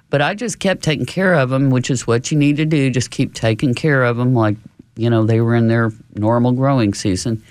But 0.09 0.21
I 0.21 0.33
just 0.35 0.59
kept 0.59 0.83
taking 0.83 1.05
care 1.05 1.33
of 1.33 1.49
them, 1.49 1.69
which 1.69 1.89
is 1.89 2.05
what 2.05 2.31
you 2.31 2.37
need 2.37 2.57
to 2.57 2.65
do. 2.65 2.89
Just 2.89 3.11
keep 3.11 3.33
taking 3.33 3.73
care 3.73 4.03
of 4.03 4.17
them 4.17 4.33
like, 4.33 4.55
you 4.95 5.09
know, 5.09 5.25
they 5.25 5.41
were 5.41 5.55
in 5.55 5.67
their 5.67 5.91
normal 6.15 6.51
growing 6.51 6.93
season. 6.93 7.43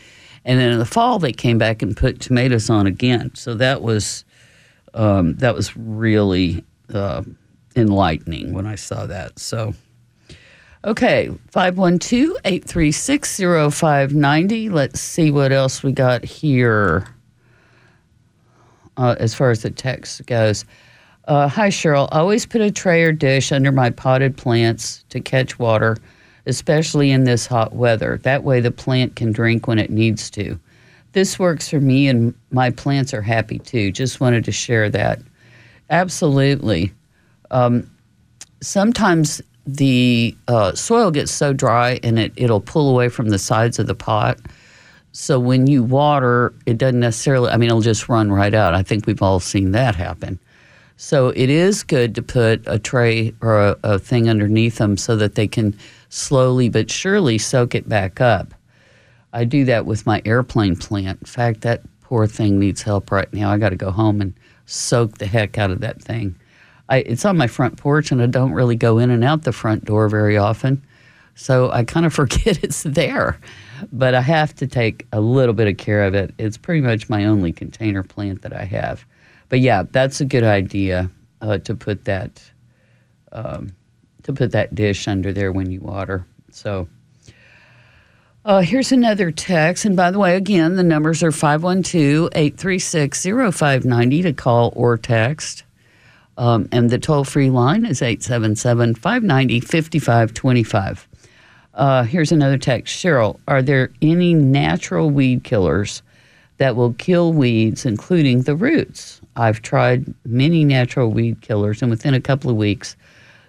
And 0.45 0.59
then 0.59 0.73
in 0.73 0.79
the 0.79 0.85
fall, 0.85 1.19
they 1.19 1.33
came 1.33 1.59
back 1.59 1.83
and 1.83 1.97
put 1.97 2.21
tomatoes 2.21 2.71
on 2.71 2.87
again. 2.87 3.35
So 3.35 3.55
that 3.55 3.83
was 3.83 4.25
um, 4.95 5.35
that 5.37 5.55
was 5.55 5.77
really 5.77 6.65
uh, 6.93 7.23
enlightening 7.77 8.53
when 8.53 8.67
I 8.67 8.75
saw 8.75 9.07
that. 9.07 9.39
So, 9.39 9.75
okay, 10.85 11.31
512 11.51 12.37
836 12.45 13.37
0590. 13.75 14.69
Let's 14.69 15.01
see 15.01 15.31
what 15.31 15.53
else 15.53 15.83
we 15.83 15.93
got 15.93 16.25
here 16.25 17.07
uh, 18.97 19.17
as 19.19 19.35
far 19.35 19.51
as 19.51 19.63
the 19.63 19.71
text 19.71 20.25
goes. 20.27 20.65
Uh, 21.29 21.49
Hi, 21.49 21.69
Cheryl. 21.69 22.09
Always 22.11 22.47
put 22.47 22.61
a 22.61 22.71
tray 22.71 23.03
or 23.05 23.13
dish 23.13 23.53
under 23.53 23.71
my 23.71 23.91
potted 23.91 24.37
plants 24.37 25.05
to 25.11 25.21
catch 25.21 25.59
water, 25.59 25.97
especially 26.47 27.11
in 27.11 27.25
this 27.25 27.47
hot 27.47 27.75
weather. 27.75 28.19
That 28.23 28.43
way, 28.43 28.61
the 28.61 28.73
plant 28.73 29.17
can 29.17 29.33
drink 29.33 29.67
when 29.69 29.79
it 29.79 29.91
needs 29.91 30.31
to 30.31 30.59
this 31.13 31.39
works 31.39 31.69
for 31.69 31.81
me 31.81 32.09
and 32.09 32.35
my 32.51 32.71
plants 32.71 33.15
are 33.15 33.23
happy 33.23 33.59
too. 33.59 33.93
Just 33.93 34.21
wanted 34.21 34.45
to 34.45 34.53
share 34.53 34.89
that. 34.91 35.21
Absolutely. 35.91 36.93
Um, 37.51 37.91
sometimes 38.61 39.43
the 39.67 40.37
uh, 40.49 40.75
soil 40.75 41.11
gets 41.11 41.33
so 41.33 41.53
dry 41.53 42.01
and 42.03 42.19
it, 42.19 42.33
it'll 42.37 42.61
pull 42.61 42.91
away 42.91 43.09
from 43.09 43.29
the 43.29 43.39
sides 43.39 43.79
of 43.79 43.87
the 43.87 43.95
pot. 43.95 44.39
So 45.13 45.39
when 45.39 45.67
you 45.67 45.83
water, 45.83 46.55
it 46.67 46.79
doesn't 46.79 47.01
necessarily, 47.01 47.51
I 47.51 47.57
mean, 47.57 47.69
it'll 47.69 47.81
just 47.81 48.09
run 48.09 48.33
right 48.33 48.55
out. 48.55 48.75
I 48.75 48.83
think 48.83 49.07
we've 49.07 49.23
all 49.23 49.41
seen 49.41 49.73
that 49.73 49.95
happen. 49.95 50.39
So 50.97 51.29
it 51.31 51.51
is 51.51 51.83
good 51.83 52.15
to 52.15 52.23
put 52.23 52.63
a 52.67 52.79
tray 52.79 53.35
or 53.41 53.59
a, 53.59 53.77
a 53.83 53.99
thing 53.99 54.29
underneath 54.29 54.79
them 54.79 54.97
so 54.97 55.17
that 55.17 55.35
they 55.35 55.49
can 55.49 55.77
slowly 56.09 56.69
but 56.69 56.91
surely 56.91 57.39
soak 57.39 57.75
it 57.75 57.89
back 57.89 58.21
up. 58.21 58.55
I 59.33 59.45
do 59.45 59.65
that 59.65 59.87
with 59.87 60.07
my 60.07 60.23
airplane 60.25 60.77
plant. 60.77 61.21
In 61.21 61.27
fact, 61.27 61.63
that 61.63 61.83
poor 62.03 62.27
thing 62.27 62.59
needs 62.59 62.83
help 62.83 63.11
right 63.11 63.33
now. 63.33 63.51
I 63.51 63.59
got 63.59 63.71
to 63.71 63.77
go 63.77 63.91
home 63.91 64.21
and 64.21 64.35
soak 64.67 65.19
the 65.19 65.27
heck 65.27 65.59
out 65.59 65.71
of 65.71 65.81
that 65.81 66.01
thing. 66.01 66.37
I, 66.93 66.97
it's 66.99 67.25
on 67.25 67.39
my 67.39 67.47
front 67.47 67.79
porch, 67.79 68.13
and 68.13 68.21
I 68.21 68.27
don't 68.27 68.53
really 68.53 68.77
go 68.77 68.99
in 68.99 69.11
and 69.11 69.25
out 69.25 69.45
the 69.45 69.53
front 69.53 69.87
door 69.87 70.11
very 70.11 70.37
often. 70.37 70.85
So 71.35 71.71
I 71.71 71.85
kind 71.85 72.05
of 72.05 72.13
forget 72.23 72.63
it's 72.63 72.83
there. 72.83 73.41
But 73.91 74.15
I 74.15 74.21
have 74.21 74.55
to 74.57 74.67
take 74.67 75.07
a 75.11 75.21
little 75.21 75.55
bit 75.55 75.69
of 75.69 75.79
care 75.79 76.05
of 76.05 76.15
it. 76.15 76.35
It's 76.39 76.59
pretty 76.59 76.83
much 76.83 77.09
my 77.09 77.25
only 77.25 77.51
container 77.51 78.03
plant 78.03 78.43
that 78.43 78.53
I 78.53 78.65
have. 78.65 79.07
But 79.49 79.61
yeah, 79.61 79.85
that's 79.91 80.21
a 80.21 80.27
good 80.27 80.45
idea 80.45 81.11
uh, 81.41 81.59
to 81.59 81.75
put 81.75 82.05
that 82.05 82.43
um, 83.33 83.75
to 84.25 84.33
put 84.35 84.53
that 84.53 84.75
dish 84.75 85.09
under 85.09 85.33
there 85.33 85.51
when 85.51 85.71
you 85.71 85.81
water. 85.81 86.27
So 86.51 86.87
uh, 88.45 88.61
here's 88.61 88.93
another 88.93 89.31
text. 89.31 89.87
And 89.87 89.97
by 89.97 90.11
the 90.11 90.19
way, 90.19 90.37
again, 90.37 90.77
the 90.77 90.83
numbers 90.83 91.23
are 91.23 91.33
512 91.33 92.29
836 92.35 93.25
0590 93.25 94.23
to 94.23 94.33
call 94.35 94.73
or 94.77 94.99
text. 94.99 95.65
Um, 96.39 96.69
and 96.73 96.91
the 96.91 96.99
toll 96.99 97.25
free 97.25 97.51
line 97.51 97.85
is 97.85 98.01
877 98.01 98.95
590 98.95 99.61
5525. 99.61 101.09
Uh, 101.75 102.05
here's 102.05 102.33
another 102.33 102.59
text 102.59 102.95
Cheryl, 102.95 103.39
are 103.49 103.63
there 103.63 103.91
any 104.03 104.35
natural 104.35 105.11
weed 105.11 105.45
killers 105.45 106.03
that 106.59 106.77
will 106.77 106.93
kill 106.95 107.33
weeds, 107.33 107.87
including 107.87 108.43
the 108.43 108.55
roots? 108.55 109.21
I've 109.37 109.63
tried 109.63 110.13
many 110.27 110.65
natural 110.65 111.11
weed 111.11 111.41
killers, 111.41 111.81
and 111.81 111.91
within 111.91 112.15
a 112.15 112.21
couple 112.21 112.51
of 112.51 112.57
weeks, 112.57 112.95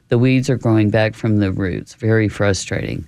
the 0.08 0.18
weeds 0.18 0.50
are 0.50 0.58
growing 0.58 0.90
back 0.90 1.16
from 1.16 1.38
the 1.38 1.52
roots. 1.52 1.96
Very 1.96 2.30
frustrating. 2.30 3.08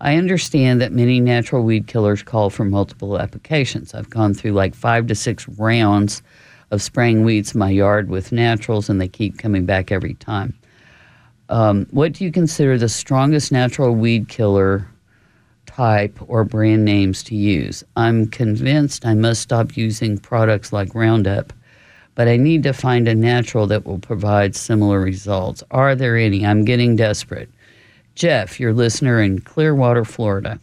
I 0.00 0.16
understand 0.16 0.80
that 0.80 0.92
many 0.92 1.20
natural 1.20 1.62
weed 1.62 1.86
killers 1.86 2.22
call 2.22 2.50
for 2.50 2.64
multiple 2.64 3.18
applications. 3.18 3.94
I've 3.94 4.10
gone 4.10 4.34
through 4.34 4.52
like 4.52 4.74
five 4.74 5.06
to 5.06 5.14
six 5.14 5.48
rounds 5.48 6.22
of 6.70 6.82
spraying 6.82 7.24
weeds 7.24 7.54
in 7.54 7.58
my 7.58 7.70
yard 7.70 8.08
with 8.08 8.32
naturals, 8.32 8.88
and 8.88 9.00
they 9.00 9.08
keep 9.08 9.38
coming 9.38 9.66
back 9.66 9.92
every 9.92 10.14
time. 10.14 10.54
Um, 11.48 11.86
what 11.90 12.12
do 12.12 12.24
you 12.24 12.32
consider 12.32 12.76
the 12.76 12.88
strongest 12.88 13.52
natural 13.52 13.94
weed 13.94 14.28
killer 14.28 14.88
type 15.66 16.18
or 16.26 16.44
brand 16.44 16.84
names 16.84 17.22
to 17.24 17.36
use? 17.36 17.84
I'm 17.96 18.26
convinced 18.26 19.06
I 19.06 19.14
must 19.14 19.42
stop 19.42 19.76
using 19.76 20.18
products 20.18 20.72
like 20.72 20.94
Roundup, 20.94 21.52
but 22.16 22.26
I 22.26 22.36
need 22.36 22.62
to 22.64 22.72
find 22.72 23.06
a 23.06 23.14
natural 23.14 23.66
that 23.68 23.86
will 23.86 23.98
provide 23.98 24.56
similar 24.56 25.00
results. 25.00 25.62
Are 25.70 25.94
there 25.94 26.16
any? 26.16 26.44
I'm 26.44 26.64
getting 26.64 26.96
desperate. 26.96 27.50
Jeff, 28.16 28.58
your 28.58 28.72
listener 28.72 29.20
in 29.20 29.40
Clearwater, 29.40 30.04
Florida. 30.04 30.58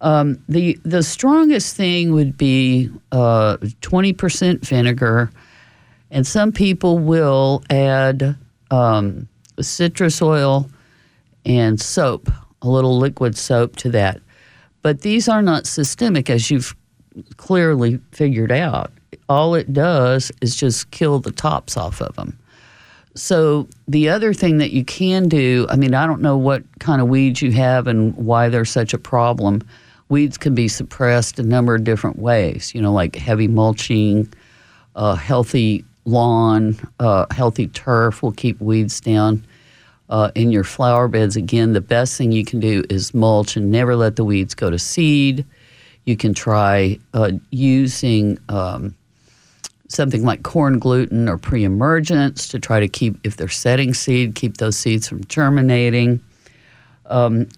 Um, 0.00 0.42
the 0.48 0.78
the 0.84 1.02
strongest 1.02 1.76
thing 1.76 2.12
would 2.12 2.38
be 2.38 2.90
uh, 3.10 3.56
twenty 3.80 4.12
percent 4.12 4.64
vinegar, 4.64 5.30
and 6.10 6.26
some 6.26 6.52
people 6.52 6.98
will 6.98 7.62
add 7.68 8.36
um, 8.70 9.28
citrus 9.60 10.22
oil 10.22 10.70
and 11.44 11.80
soap, 11.80 12.30
a 12.62 12.68
little 12.68 12.98
liquid 12.98 13.36
soap 13.36 13.76
to 13.76 13.90
that. 13.90 14.20
But 14.82 15.00
these 15.00 15.28
are 15.28 15.42
not 15.42 15.66
systemic, 15.66 16.30
as 16.30 16.50
you've 16.50 16.76
clearly 17.36 17.98
figured 18.12 18.52
out. 18.52 18.92
All 19.28 19.54
it 19.54 19.72
does 19.72 20.30
is 20.40 20.54
just 20.54 20.90
kill 20.92 21.18
the 21.18 21.32
tops 21.32 21.76
off 21.76 22.00
of 22.00 22.14
them. 22.14 22.38
So 23.14 23.66
the 23.88 24.08
other 24.08 24.32
thing 24.32 24.58
that 24.58 24.70
you 24.70 24.84
can 24.84 25.28
do, 25.28 25.66
I 25.68 25.76
mean, 25.76 25.92
I 25.92 26.06
don't 26.06 26.22
know 26.22 26.36
what 26.38 26.62
kind 26.78 27.02
of 27.02 27.08
weeds 27.08 27.42
you 27.42 27.50
have 27.52 27.88
and 27.88 28.14
why 28.14 28.48
they're 28.48 28.64
such 28.64 28.94
a 28.94 28.98
problem. 28.98 29.62
Weeds 30.08 30.38
can 30.38 30.54
be 30.54 30.68
suppressed 30.68 31.38
a 31.38 31.42
number 31.42 31.74
of 31.74 31.84
different 31.84 32.18
ways, 32.18 32.74
you 32.74 32.80
know, 32.80 32.92
like 32.92 33.16
heavy 33.16 33.48
mulching, 33.48 34.32
uh, 34.96 35.14
healthy 35.14 35.84
lawn, 36.04 36.78
uh, 36.98 37.26
healthy 37.30 37.66
turf 37.68 38.22
will 38.22 38.32
keep 38.32 38.60
weeds 38.60 39.00
down. 39.00 39.44
uh, 40.08 40.30
in 40.34 40.50
your 40.50 40.64
flower 40.64 41.08
beds. 41.08 41.36
Again, 41.36 41.72
the 41.72 41.80
best 41.80 42.16
thing 42.16 42.32
you 42.32 42.44
can 42.44 42.60
do 42.60 42.82
is 42.88 43.12
mulch 43.14 43.56
and 43.56 43.70
never 43.70 43.96
let 43.96 44.16
the 44.16 44.24
weeds 44.24 44.54
go 44.54 44.70
to 44.70 44.78
seed. 44.78 45.44
You 46.04 46.16
can 46.16 46.32
try 46.32 46.98
uh, 47.12 47.32
using 47.50 48.38
um, 48.48 48.94
something 49.88 50.24
like 50.24 50.42
corn 50.42 50.78
gluten 50.78 51.28
or 51.28 51.36
pre-emergence 51.36 52.48
to 52.48 52.58
try 52.58 52.80
to 52.80 52.88
keep, 52.88 53.18
if 53.24 53.36
they're 53.36 53.48
setting 53.48 53.92
seed, 53.92 54.34
keep 54.34 54.56
those 54.56 54.78
seeds 54.78 55.08
from 55.08 55.24
germinating. 55.24 56.20
Um, 57.06 57.48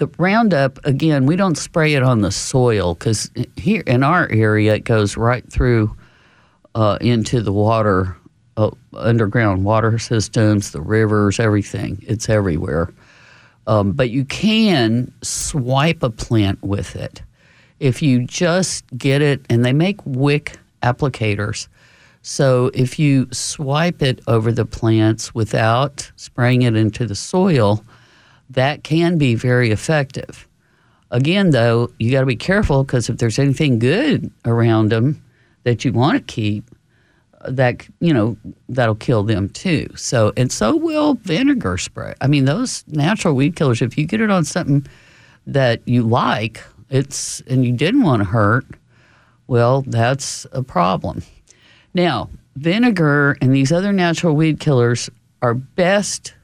the 0.00 0.08
Roundup, 0.18 0.84
again, 0.86 1.26
we 1.26 1.36
don't 1.36 1.56
spray 1.56 1.92
it 1.92 2.02
on 2.02 2.22
the 2.22 2.32
soil 2.32 2.94
because 2.94 3.30
here 3.56 3.82
in 3.86 4.02
our 4.02 4.28
area 4.30 4.74
it 4.74 4.84
goes 4.84 5.14
right 5.16 5.46
through 5.52 5.94
uh, 6.74 6.96
into 7.02 7.42
the 7.42 7.52
water, 7.52 8.16
uh, 8.56 8.70
underground 8.96 9.62
water 9.62 9.98
systems, 9.98 10.70
the 10.70 10.80
rivers, 10.80 11.38
everything. 11.38 12.02
It's 12.08 12.30
everywhere. 12.30 12.90
Um, 13.66 13.92
but 13.92 14.08
you 14.08 14.24
can 14.24 15.12
swipe 15.22 16.02
a 16.02 16.10
plant 16.10 16.62
with 16.62 16.96
it. 16.96 17.22
If 17.78 18.00
you 18.00 18.24
just 18.24 18.84
get 18.96 19.20
it, 19.20 19.44
and 19.50 19.66
they 19.66 19.74
make 19.74 20.04
wick 20.06 20.58
applicators. 20.82 21.68
So 22.22 22.70
if 22.72 22.98
you 22.98 23.28
swipe 23.32 24.00
it 24.00 24.22
over 24.26 24.50
the 24.50 24.64
plants 24.64 25.34
without 25.34 26.10
spraying 26.16 26.62
it 26.62 26.74
into 26.74 27.06
the 27.06 27.14
soil, 27.14 27.84
that 28.50 28.84
can 28.84 29.18
be 29.18 29.34
very 29.34 29.70
effective. 29.70 30.46
Again, 31.10 31.50
though, 31.50 31.90
you 31.98 32.12
got 32.12 32.20
to 32.20 32.26
be 32.26 32.36
careful 32.36 32.84
because 32.84 33.08
if 33.08 33.18
there's 33.18 33.38
anything 33.38 33.78
good 33.78 34.30
around 34.44 34.90
them 34.90 35.22
that 35.64 35.84
you 35.84 35.92
want 35.92 36.18
to 36.18 36.32
keep, 36.32 36.64
uh, 37.40 37.50
that 37.50 37.86
you 38.00 38.14
know 38.14 38.36
that'll 38.68 38.94
kill 38.94 39.22
them 39.24 39.48
too. 39.48 39.88
So 39.96 40.32
and 40.36 40.52
so 40.52 40.76
will 40.76 41.14
vinegar 41.14 41.78
spray. 41.78 42.14
I 42.20 42.26
mean, 42.26 42.44
those 42.44 42.84
natural 42.86 43.34
weed 43.34 43.56
killers. 43.56 43.82
If 43.82 43.98
you 43.98 44.06
get 44.06 44.20
it 44.20 44.30
on 44.30 44.44
something 44.44 44.86
that 45.46 45.80
you 45.86 46.02
like, 46.02 46.62
it's 46.90 47.40
and 47.42 47.64
you 47.64 47.72
didn't 47.72 48.02
want 48.02 48.20
to 48.20 48.28
hurt, 48.28 48.66
well, 49.48 49.82
that's 49.82 50.46
a 50.52 50.62
problem. 50.62 51.22
Now, 51.92 52.30
vinegar 52.54 53.36
and 53.40 53.52
these 53.52 53.72
other 53.72 53.92
natural 53.92 54.36
weed 54.36 54.60
killers 54.60 55.10
are 55.42 55.54
best 55.54 56.34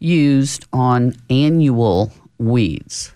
used 0.00 0.66
on 0.72 1.14
annual 1.28 2.12
weeds. 2.38 3.12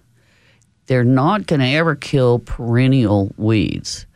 They're 0.87 1.03
not 1.03 1.47
going 1.47 1.61
to 1.61 1.67
ever 1.67 1.97
kill 1.97 2.39
perennial 2.41 3.33
weeds. 3.37 4.07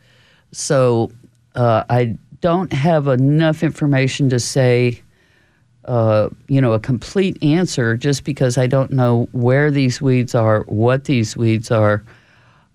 So 0.51 1.11
uh, 1.55 1.83
I 1.89 2.17
don't 2.41 2.71
have 2.71 3.07
enough 3.07 3.63
information 3.63 4.29
to 4.29 4.39
say, 4.39 5.01
uh, 5.85 6.29
you 6.47 6.61
know, 6.61 6.73
a 6.73 6.79
complete 6.79 7.41
answer 7.43 7.97
just 7.97 8.23
because 8.23 8.57
I 8.57 8.67
don't 8.67 8.91
know 8.91 9.27
where 9.31 9.71
these 9.71 10.01
weeds 10.01 10.35
are, 10.35 10.61
what 10.63 11.05
these 11.05 11.35
weeds 11.35 11.71
are, 11.71 12.03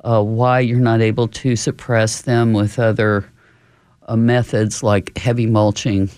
uh, 0.02 0.22
why 0.22 0.60
you're 0.60 0.80
not 0.80 1.00
able 1.00 1.28
to 1.28 1.56
suppress 1.56 2.22
them 2.22 2.52
with 2.52 2.78
other 2.78 3.24
uh, 4.08 4.16
methods 4.16 4.82
like 4.82 5.16
heavy 5.16 5.46
mulching. 5.46 6.10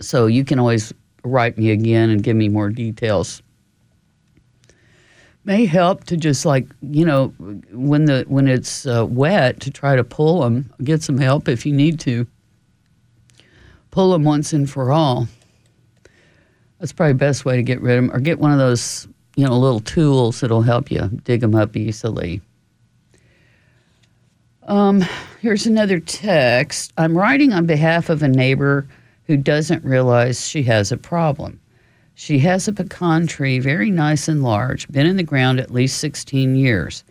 So 0.00 0.26
you 0.26 0.44
can 0.44 0.58
always 0.58 0.94
write 1.24 1.58
me 1.58 1.70
again 1.70 2.10
and 2.10 2.22
give 2.22 2.36
me 2.36 2.48
more 2.48 2.70
details. 2.70 3.42
May 5.44 5.64
help 5.64 6.04
to 6.04 6.16
just 6.16 6.44
like 6.44 6.66
you 6.82 7.04
know 7.04 7.28
when 7.72 8.04
the 8.04 8.24
when 8.28 8.46
it's 8.46 8.86
uh, 8.86 9.06
wet 9.08 9.60
to 9.60 9.70
try 9.70 9.96
to 9.96 10.04
pull 10.04 10.40
them, 10.40 10.72
get 10.84 11.02
some 11.02 11.18
help 11.18 11.48
if 11.48 11.64
you 11.64 11.72
need 11.72 11.98
to. 12.00 12.26
Pull 13.90 14.12
them 14.12 14.22
once 14.22 14.52
and 14.52 14.70
for 14.70 14.92
all. 14.92 15.26
That's 16.78 16.92
probably 16.92 17.12
the 17.12 17.18
best 17.18 17.44
way 17.44 17.56
to 17.56 17.62
get 17.62 17.80
rid 17.80 17.98
of 17.98 18.04
them, 18.04 18.16
or 18.16 18.20
get 18.20 18.38
one 18.38 18.52
of 18.52 18.58
those 18.58 19.08
you 19.36 19.46
know 19.46 19.58
little 19.58 19.80
tools 19.80 20.40
that'll 20.40 20.62
help 20.62 20.90
you 20.90 21.08
dig 21.24 21.40
them 21.40 21.54
up 21.54 21.76
easily. 21.76 22.42
Um, 24.64 25.04
here's 25.40 25.66
another 25.66 25.98
text. 25.98 26.92
I'm 26.96 27.16
writing 27.16 27.52
on 27.52 27.66
behalf 27.66 28.10
of 28.10 28.22
a 28.22 28.28
neighbor 28.28 28.86
who 29.30 29.36
doesn't 29.36 29.84
realize 29.84 30.48
she 30.48 30.64
has 30.64 30.90
a 30.90 30.96
problem. 30.96 31.60
She 32.16 32.40
has 32.40 32.66
a 32.66 32.72
pecan 32.72 33.28
tree, 33.28 33.60
very 33.60 33.88
nice 33.88 34.26
and 34.26 34.42
large, 34.42 34.88
been 34.88 35.06
in 35.06 35.16
the 35.16 35.22
ground 35.22 35.60
at 35.60 35.70
least 35.70 35.98
16 35.98 36.56
years. 36.56 37.04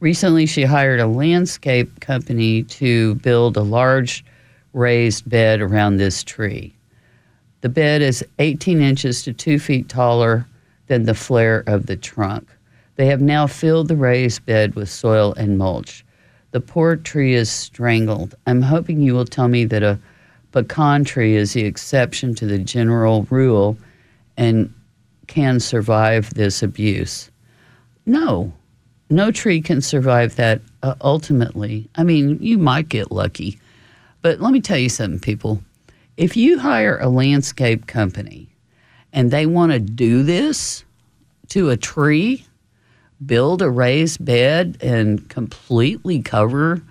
Recently, 0.00 0.46
she 0.46 0.64
hired 0.64 0.98
a 0.98 1.06
landscape 1.06 2.00
company 2.00 2.64
to 2.64 3.14
build 3.14 3.56
a 3.56 3.62
large 3.62 4.24
raised 4.72 5.30
bed 5.30 5.60
around 5.60 5.98
this 5.98 6.24
tree. 6.24 6.74
The 7.60 7.68
bed 7.68 8.02
is 8.02 8.26
18 8.40 8.82
inches 8.82 9.22
to 9.22 9.32
2 9.32 9.60
feet 9.60 9.88
taller 9.88 10.48
than 10.88 11.04
the 11.04 11.14
flare 11.14 11.62
of 11.68 11.86
the 11.86 11.96
trunk. 11.96 12.48
They 12.96 13.06
have 13.06 13.20
now 13.20 13.46
filled 13.46 13.86
the 13.86 13.94
raised 13.94 14.44
bed 14.44 14.74
with 14.74 14.90
soil 14.90 15.34
and 15.34 15.56
mulch. 15.56 16.04
The 16.50 16.60
poor 16.60 16.96
tree 16.96 17.34
is 17.34 17.48
strangled. 17.48 18.34
I'm 18.48 18.62
hoping 18.62 19.00
you 19.00 19.14
will 19.14 19.24
tell 19.24 19.46
me 19.46 19.64
that 19.66 19.84
a 19.84 20.00
pecan 20.52 21.04
tree 21.04 21.36
is 21.36 21.52
the 21.52 21.64
exception 21.64 22.34
to 22.36 22.46
the 22.46 22.58
general 22.58 23.26
rule 23.30 23.76
and 24.36 24.72
can 25.26 25.60
survive 25.60 26.34
this 26.34 26.62
abuse. 26.62 27.30
No, 28.06 28.52
no 29.08 29.30
tree 29.30 29.60
can 29.60 29.80
survive 29.80 30.36
that 30.36 30.60
uh, 30.82 30.94
ultimately. 31.00 31.88
I 31.94 32.04
mean, 32.04 32.38
you 32.40 32.58
might 32.58 32.88
get 32.88 33.12
lucky. 33.12 33.58
But 34.22 34.40
let 34.40 34.52
me 34.52 34.60
tell 34.60 34.78
you 34.78 34.88
something, 34.88 35.20
people. 35.20 35.62
If 36.16 36.36
you 36.36 36.58
hire 36.58 36.98
a 36.98 37.08
landscape 37.08 37.86
company 37.86 38.48
and 39.12 39.30
they 39.30 39.46
want 39.46 39.72
to 39.72 39.78
do 39.78 40.22
this 40.22 40.84
to 41.48 41.70
a 41.70 41.76
tree, 41.76 42.46
build 43.24 43.62
a 43.62 43.70
raised 43.70 44.24
bed 44.24 44.78
and 44.80 45.28
completely 45.28 46.22
cover 46.22 46.82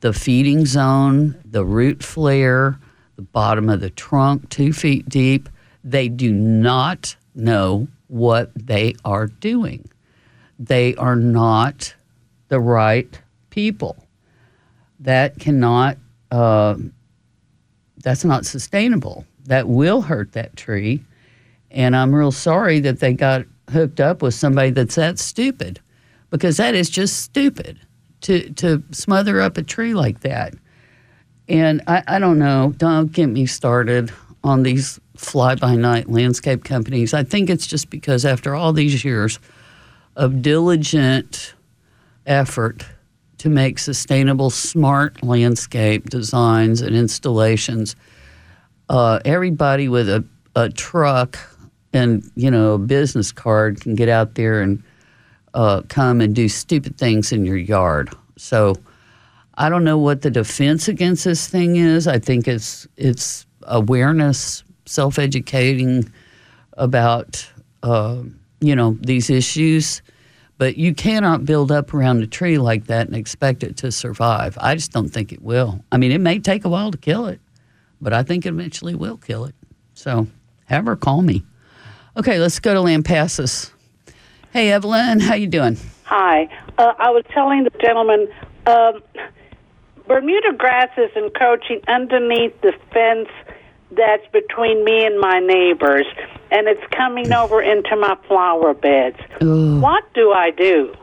the 0.00 0.12
feeding 0.12 0.64
zone, 0.66 1.36
the 1.44 1.64
root 1.64 2.02
flare, 2.02 2.78
the 3.18 3.22
bottom 3.22 3.68
of 3.68 3.80
the 3.80 3.90
trunk, 3.90 4.48
two 4.48 4.72
feet 4.72 5.08
deep. 5.08 5.48
They 5.82 6.08
do 6.08 6.32
not 6.32 7.16
know 7.34 7.88
what 8.06 8.52
they 8.54 8.94
are 9.04 9.26
doing. 9.26 9.90
They 10.56 10.94
are 10.94 11.16
not 11.16 11.94
the 12.46 12.60
right 12.60 13.20
people. 13.50 13.96
That 15.00 15.40
cannot, 15.40 15.98
uh, 16.30 16.76
that's 18.04 18.24
not 18.24 18.46
sustainable. 18.46 19.26
That 19.46 19.66
will 19.66 20.00
hurt 20.00 20.32
that 20.32 20.54
tree. 20.56 21.02
And 21.72 21.96
I'm 21.96 22.14
real 22.14 22.30
sorry 22.30 22.78
that 22.80 23.00
they 23.00 23.14
got 23.14 23.46
hooked 23.70 23.98
up 23.98 24.22
with 24.22 24.34
somebody 24.34 24.70
that's 24.70 24.94
that 24.94 25.18
stupid 25.18 25.80
because 26.30 26.56
that 26.58 26.76
is 26.76 26.88
just 26.88 27.20
stupid 27.20 27.80
to, 28.20 28.48
to 28.50 28.84
smother 28.92 29.40
up 29.40 29.58
a 29.58 29.62
tree 29.64 29.94
like 29.94 30.20
that. 30.20 30.54
And 31.48 31.82
I, 31.86 32.02
I 32.06 32.18
don't 32.18 32.38
know, 32.38 32.74
don't 32.76 33.10
get 33.12 33.28
me 33.28 33.46
started 33.46 34.12
on 34.44 34.62
these 34.62 35.00
fly 35.16 35.54
by 35.54 35.74
night 35.74 36.08
landscape 36.08 36.64
companies. 36.64 37.14
I 37.14 37.24
think 37.24 37.50
it's 37.50 37.66
just 37.66 37.90
because 37.90 38.24
after 38.24 38.54
all 38.54 38.72
these 38.72 39.04
years 39.04 39.38
of 40.16 40.42
diligent 40.42 41.54
effort 42.26 42.84
to 43.38 43.48
make 43.48 43.78
sustainable, 43.78 44.50
smart 44.50 45.22
landscape 45.22 46.10
designs 46.10 46.80
and 46.80 46.94
installations, 46.94 47.96
uh, 48.88 49.20
everybody 49.24 49.88
with 49.88 50.08
a, 50.08 50.24
a 50.54 50.68
truck 50.68 51.38
and 51.92 52.30
you 52.34 52.50
know 52.50 52.74
a 52.74 52.78
business 52.78 53.32
card 53.32 53.80
can 53.80 53.94
get 53.94 54.08
out 54.08 54.34
there 54.34 54.60
and 54.60 54.82
uh, 55.54 55.82
come 55.88 56.20
and 56.20 56.34
do 56.34 56.48
stupid 56.48 56.98
things 56.98 57.32
in 57.32 57.44
your 57.44 57.56
yard. 57.56 58.14
So 58.36 58.74
I 59.58 59.68
don't 59.68 59.82
know 59.82 59.98
what 59.98 60.22
the 60.22 60.30
defense 60.30 60.86
against 60.86 61.24
this 61.24 61.48
thing 61.48 61.76
is. 61.76 62.06
I 62.06 62.20
think 62.20 62.46
it's 62.46 62.86
it's 62.96 63.44
awareness, 63.62 64.62
self 64.86 65.18
educating 65.18 66.10
about 66.74 67.44
uh, 67.82 68.22
you 68.60 68.76
know 68.76 68.96
these 69.00 69.28
issues. 69.28 70.00
But 70.58 70.76
you 70.76 70.94
cannot 70.94 71.44
build 71.44 71.70
up 71.70 71.92
around 71.92 72.22
a 72.22 72.26
tree 72.26 72.58
like 72.58 72.86
that 72.86 73.06
and 73.06 73.16
expect 73.16 73.62
it 73.62 73.76
to 73.78 73.92
survive. 73.92 74.56
I 74.60 74.74
just 74.74 74.92
don't 74.92 75.08
think 75.08 75.32
it 75.32 75.42
will. 75.42 75.84
I 75.92 75.98
mean, 75.98 76.10
it 76.10 76.20
may 76.20 76.40
take 76.40 76.64
a 76.64 76.68
while 76.68 76.90
to 76.90 76.98
kill 76.98 77.26
it, 77.26 77.40
but 78.00 78.12
I 78.12 78.24
think 78.24 78.44
it 78.44 78.50
eventually 78.50 78.96
will 78.96 79.18
kill 79.18 79.44
it. 79.44 79.54
So 79.94 80.26
have 80.66 80.86
her 80.86 80.96
call 80.96 81.22
me. 81.22 81.44
Okay, 82.16 82.38
let's 82.38 82.58
go 82.58 82.74
to 82.74 82.80
Lampasas. 82.80 83.70
Hey, 84.52 84.72
Evelyn, 84.72 85.20
how 85.20 85.34
you 85.34 85.46
doing? 85.46 85.76
Hi. 86.04 86.48
Uh, 86.76 86.94
I 86.98 87.10
was 87.10 87.24
telling 87.32 87.64
the 87.64 87.70
gentleman 87.80 88.28
um, 88.66 89.00
Bermuda 90.08 90.54
grass 90.56 90.88
is 90.96 91.10
encroaching 91.14 91.80
underneath 91.86 92.58
the 92.62 92.72
fence 92.92 93.28
that's 93.90 94.26
between 94.32 94.82
me 94.84 95.04
and 95.04 95.20
my 95.20 95.38
neighbors, 95.38 96.06
and 96.50 96.66
it's 96.66 96.82
coming 96.96 97.30
over 97.32 97.60
into 97.60 97.94
my 97.94 98.16
flower 98.26 98.72
beds. 98.72 99.18
Ugh. 99.42 99.82
What 99.82 100.04
do 100.14 100.32
I 100.32 100.50
do? 100.50 100.94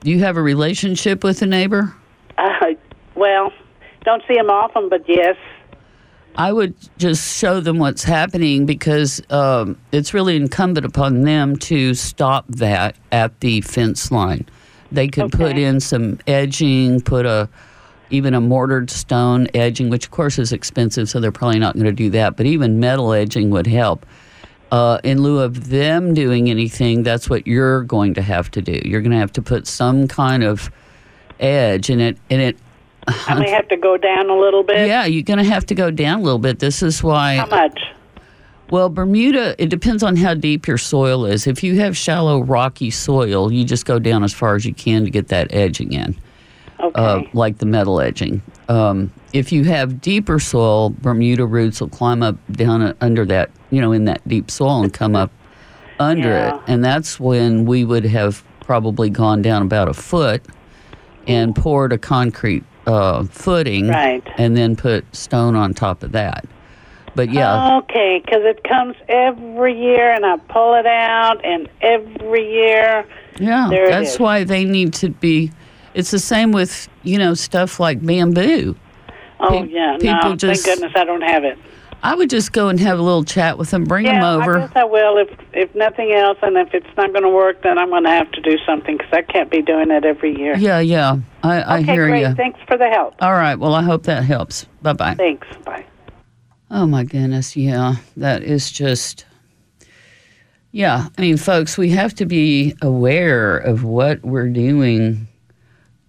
Do 0.00 0.10
you 0.10 0.18
have 0.20 0.36
a 0.36 0.42
relationship 0.42 1.22
with 1.22 1.40
a 1.42 1.46
neighbor? 1.46 1.94
Uh, 2.36 2.74
well, 3.14 3.52
don't 4.04 4.22
see 4.28 4.34
him 4.34 4.50
often, 4.50 4.88
but 4.88 5.08
yes. 5.08 5.36
I 6.36 6.52
would 6.52 6.74
just 6.98 7.38
show 7.38 7.60
them 7.60 7.78
what's 7.78 8.04
happening 8.04 8.66
because 8.66 9.20
um, 9.30 9.76
it's 9.90 10.14
really 10.14 10.36
incumbent 10.36 10.86
upon 10.86 11.22
them 11.22 11.56
to 11.56 11.94
stop 11.94 12.44
that 12.48 12.96
at 13.10 13.40
the 13.40 13.60
fence 13.62 14.12
line. 14.12 14.46
They 14.92 15.08
could 15.08 15.32
put 15.32 15.58
in 15.58 15.80
some 15.80 16.18
edging, 16.26 17.00
put 17.00 17.26
a 17.26 17.48
even 18.10 18.34
a 18.34 18.40
mortared 18.40 18.90
stone 18.90 19.46
edging, 19.54 19.90
which 19.90 20.06
of 20.06 20.10
course 20.10 20.38
is 20.38 20.52
expensive, 20.52 21.08
so 21.08 21.20
they're 21.20 21.32
probably 21.32 21.58
not 21.58 21.74
going 21.74 21.86
to 21.86 21.92
do 21.92 22.10
that. 22.10 22.36
But 22.36 22.46
even 22.46 22.80
metal 22.80 23.12
edging 23.12 23.50
would 23.50 23.66
help. 23.66 24.06
Uh, 24.70 24.98
in 25.02 25.22
lieu 25.22 25.40
of 25.40 25.70
them 25.70 26.12
doing 26.12 26.50
anything, 26.50 27.02
that's 27.02 27.30
what 27.30 27.46
you're 27.46 27.84
going 27.84 28.14
to 28.14 28.22
have 28.22 28.50
to 28.50 28.60
do. 28.60 28.80
You're 28.84 29.00
going 29.00 29.12
to 29.12 29.18
have 29.18 29.32
to 29.32 29.42
put 29.42 29.66
some 29.66 30.06
kind 30.08 30.44
of 30.44 30.70
edge 31.40 31.88
in 31.90 32.00
it, 32.00 32.18
and 32.30 32.40
it. 32.40 32.56
I 33.06 33.38
may 33.38 33.50
have 33.50 33.68
to 33.68 33.76
go 33.76 33.96
down 33.96 34.28
a 34.28 34.38
little 34.38 34.62
bit. 34.62 34.86
Yeah, 34.86 35.06
you're 35.06 35.22
going 35.22 35.38
to 35.38 35.44
have 35.44 35.64
to 35.66 35.74
go 35.74 35.90
down 35.90 36.20
a 36.20 36.22
little 36.22 36.38
bit. 36.38 36.58
This 36.58 36.82
is 36.82 37.02
why. 37.02 37.36
How 37.36 37.46
much? 37.46 37.80
Well, 38.70 38.90
Bermuda, 38.90 39.54
it 39.62 39.70
depends 39.70 40.02
on 40.02 40.16
how 40.16 40.34
deep 40.34 40.66
your 40.66 40.76
soil 40.76 41.24
is. 41.24 41.46
If 41.46 41.64
you 41.64 41.80
have 41.80 41.96
shallow, 41.96 42.42
rocky 42.42 42.90
soil, 42.90 43.50
you 43.50 43.64
just 43.64 43.86
go 43.86 43.98
down 43.98 44.22
as 44.24 44.34
far 44.34 44.56
as 44.56 44.66
you 44.66 44.74
can 44.74 45.04
to 45.04 45.10
get 45.10 45.28
that 45.28 45.54
edging 45.54 45.92
in, 45.92 46.14
Okay. 46.80 47.00
uh, 47.00 47.22
like 47.32 47.58
the 47.58 47.66
metal 47.66 48.00
edging. 48.00 48.40
Um, 48.68 49.12
if 49.32 49.50
you 49.52 49.64
have 49.64 50.00
deeper 50.00 50.38
soil, 50.38 50.90
Bermuda 50.90 51.44
roots 51.44 51.80
will 51.80 51.88
climb 51.88 52.22
up 52.22 52.36
down 52.52 52.94
under 53.00 53.24
that, 53.26 53.50
you 53.70 53.80
know, 53.80 53.92
in 53.92 54.04
that 54.04 54.26
deep 54.28 54.50
soil 54.50 54.82
and 54.82 54.92
come 54.92 55.16
up 55.16 55.30
under 55.98 56.28
Yeah. 56.28 56.54
it. 56.56 56.60
And 56.68 56.84
that's 56.84 57.18
when 57.18 57.64
we 57.66 57.84
would 57.84 58.04
have 58.04 58.42
probably 58.60 59.10
gone 59.10 59.42
down 59.42 59.62
about 59.62 59.88
a 59.88 59.94
foot 59.94 60.42
and 61.26 61.54
poured 61.54 61.92
a 61.92 61.98
concrete 61.98 62.62
uh, 62.86 63.24
footing 63.24 63.88
Right. 63.88 64.22
and 64.38 64.56
then 64.56 64.74
put 64.76 65.04
stone 65.14 65.54
on 65.56 65.74
top 65.74 66.02
of 66.02 66.12
that. 66.12 66.46
But 67.14 67.30
yeah, 67.32 67.78
Okay, 67.78 68.22
because 68.24 68.42
it 68.44 68.62
comes 68.64 68.94
every 69.08 69.76
year, 69.78 70.12
and 70.12 70.24
I 70.24 70.36
pull 70.36 70.74
it 70.74 70.86
out, 70.86 71.44
and 71.44 71.68
every 71.82 72.48
year. 72.50 73.04
Yeah, 73.40 73.66
There 73.68 73.88
that's 73.90 74.18
why 74.20 74.44
they 74.44 74.64
need 74.64 74.94
to 74.94 75.08
be. 75.10 75.50
It's 75.98 76.12
the 76.12 76.18
same 76.20 76.52
with 76.52 76.88
you 77.02 77.18
know 77.18 77.34
stuff 77.34 77.80
like 77.80 78.00
bamboo. 78.04 78.76
Oh 79.40 79.48
Pe- 79.50 79.68
yeah, 79.68 79.96
people 80.00 80.30
no, 80.30 80.36
just- 80.36 80.64
thank 80.64 80.78
goodness 80.78 80.92
I 80.96 81.04
don't 81.04 81.22
have 81.22 81.42
it. 81.44 81.58
I 82.00 82.14
would 82.14 82.30
just 82.30 82.52
go 82.52 82.68
and 82.68 82.78
have 82.78 82.96
a 83.00 83.02
little 83.02 83.24
chat 83.24 83.58
with 83.58 83.72
them, 83.72 83.82
bring 83.82 84.04
Yeah, 84.06 84.20
them 84.20 84.22
I 84.22 84.34
over. 84.36 84.58
guess 84.60 84.70
I 84.76 84.84
will 84.84 85.18
if 85.18 85.28
if 85.52 85.74
nothing 85.74 86.12
else, 86.12 86.38
and 86.42 86.56
if 86.56 86.72
it's 86.72 86.86
not 86.96 87.10
going 87.12 87.24
to 87.24 87.28
work, 87.28 87.62
then 87.64 87.76
I'm 87.76 87.88
going 87.88 88.04
to 88.04 88.10
have 88.10 88.30
to 88.30 88.40
do 88.40 88.56
something 88.64 88.96
because 88.96 89.12
I 89.12 89.22
can't 89.22 89.50
be 89.50 89.60
doing 89.62 89.90
it 89.90 90.04
every 90.04 90.38
year. 90.38 90.56
Yeah, 90.56 90.78
yeah, 90.78 91.16
I, 91.42 91.60
I 91.62 91.78
okay, 91.80 91.92
hear 91.92 92.06
great. 92.06 92.20
you. 92.28 92.34
Thanks 92.36 92.60
for 92.68 92.78
the 92.78 92.86
help. 92.88 93.16
All 93.20 93.32
right, 93.32 93.56
well, 93.56 93.74
I 93.74 93.82
hope 93.82 94.04
that 94.04 94.22
helps. 94.22 94.64
Bye 94.82 94.92
bye. 94.92 95.14
Thanks. 95.16 95.48
Bye. 95.64 95.84
Oh 96.70 96.86
my 96.86 97.02
goodness, 97.02 97.56
yeah, 97.56 97.96
that 98.16 98.44
is 98.44 98.70
just. 98.70 99.26
Yeah, 100.70 101.08
I 101.16 101.20
mean, 101.20 101.36
folks, 101.36 101.76
we 101.76 101.88
have 101.90 102.14
to 102.14 102.26
be 102.26 102.76
aware 102.82 103.56
of 103.58 103.82
what 103.82 104.22
we're 104.22 104.50
doing 104.50 105.26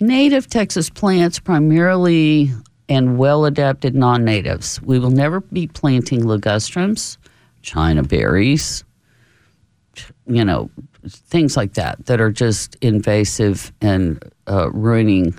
native 0.00 0.48
Texas 0.48 0.88
plants 0.90 1.38
primarily 1.38 2.50
and 2.88 3.18
well 3.18 3.44
adapted 3.44 3.94
non 3.94 4.24
natives. 4.24 4.80
We 4.82 4.98
will 4.98 5.10
never 5.10 5.40
be 5.40 5.66
planting 5.66 6.22
ligustrums, 6.22 7.18
China 7.62 8.02
berries, 8.02 8.84
you 10.26 10.44
know, 10.44 10.70
things 11.08 11.56
like 11.56 11.74
that 11.74 12.06
that 12.06 12.20
are 12.20 12.30
just 12.30 12.76
invasive 12.80 13.72
and 13.80 14.22
uh, 14.46 14.70
ruining. 14.70 15.38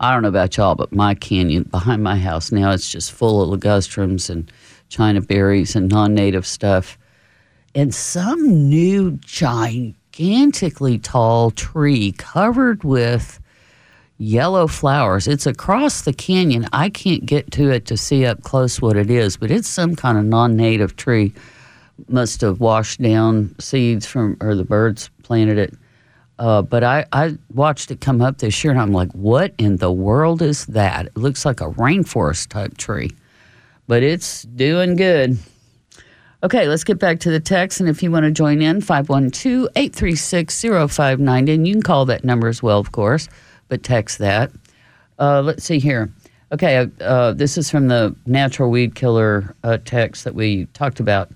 I 0.00 0.12
don't 0.12 0.22
know 0.22 0.28
about 0.28 0.56
y'all, 0.56 0.74
but 0.74 0.92
my 0.92 1.14
canyon 1.14 1.64
behind 1.64 2.02
my 2.02 2.16
house 2.16 2.50
now 2.50 2.72
it's 2.72 2.90
just 2.90 3.12
full 3.12 3.42
of 3.42 3.48
ligustrums 3.60 4.28
and 4.28 4.50
China 4.88 5.20
berries 5.20 5.74
and 5.74 5.88
non 5.88 6.14
native 6.14 6.46
stuff. 6.46 6.98
And 7.74 7.94
some 7.94 8.68
new 8.68 9.12
gigantically 9.24 10.98
tall 10.98 11.50
tree 11.50 12.12
covered 12.12 12.84
with 12.84 13.40
yellow 14.18 14.66
flowers. 14.66 15.26
It's 15.26 15.46
across 15.46 16.02
the 16.02 16.12
canyon. 16.12 16.68
I 16.72 16.90
can't 16.90 17.26
get 17.26 17.50
to 17.52 17.70
it 17.70 17.86
to 17.86 17.96
see 17.96 18.24
up 18.26 18.42
close 18.42 18.80
what 18.80 18.96
it 18.96 19.10
is, 19.10 19.36
but 19.36 19.50
it's 19.50 19.68
some 19.68 19.96
kind 19.96 20.18
of 20.18 20.24
non-native 20.24 20.96
tree. 20.96 21.32
Must 22.08 22.40
have 22.40 22.60
washed 22.60 23.00
down 23.00 23.54
seeds 23.58 24.06
from, 24.06 24.36
or 24.40 24.54
the 24.54 24.64
birds 24.64 25.10
planted 25.22 25.58
it. 25.58 25.74
Uh, 26.38 26.62
but 26.62 26.82
I, 26.82 27.04
I 27.12 27.36
watched 27.54 27.90
it 27.90 28.00
come 28.00 28.20
up 28.20 28.38
this 28.38 28.64
year, 28.64 28.72
and 28.72 28.80
I'm 28.80 28.92
like, 28.92 29.12
what 29.12 29.54
in 29.58 29.76
the 29.76 29.92
world 29.92 30.42
is 30.42 30.66
that? 30.66 31.06
It 31.06 31.16
looks 31.16 31.44
like 31.44 31.60
a 31.60 31.70
rainforest 31.70 32.48
type 32.48 32.76
tree, 32.76 33.10
but 33.86 34.02
it's 34.02 34.42
doing 34.42 34.96
good. 34.96 35.38
Okay, 36.44 36.66
let's 36.66 36.82
get 36.82 36.98
back 36.98 37.20
to 37.20 37.30
the 37.30 37.38
text. 37.38 37.78
And 37.78 37.88
if 37.88 38.02
you 38.02 38.10
want 38.10 38.24
to 38.24 38.32
join 38.32 38.60
in, 38.60 38.80
512 38.80 39.68
836 39.76 40.62
0590. 40.62 41.52
And 41.52 41.68
you 41.68 41.74
can 41.74 41.82
call 41.82 42.04
that 42.06 42.24
number 42.24 42.48
as 42.48 42.60
well, 42.60 42.80
of 42.80 42.90
course, 42.90 43.28
but 43.68 43.84
text 43.84 44.18
that. 44.18 44.50
Uh, 45.20 45.40
let's 45.42 45.62
see 45.62 45.78
here. 45.78 46.12
Okay, 46.50 46.88
uh, 47.00 47.32
this 47.32 47.56
is 47.56 47.70
from 47.70 47.86
the 47.86 48.14
natural 48.26 48.70
weed 48.70 48.96
killer 48.96 49.54
uh, 49.62 49.78
text 49.84 50.24
that 50.24 50.34
we 50.34 50.66
talked 50.74 50.98
about. 50.98 51.30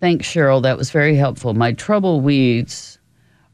Thanks, 0.00 0.26
Cheryl. 0.26 0.62
That 0.62 0.78
was 0.78 0.90
very 0.90 1.14
helpful. 1.14 1.52
My 1.52 1.72
trouble 1.72 2.22
weeds 2.22 2.98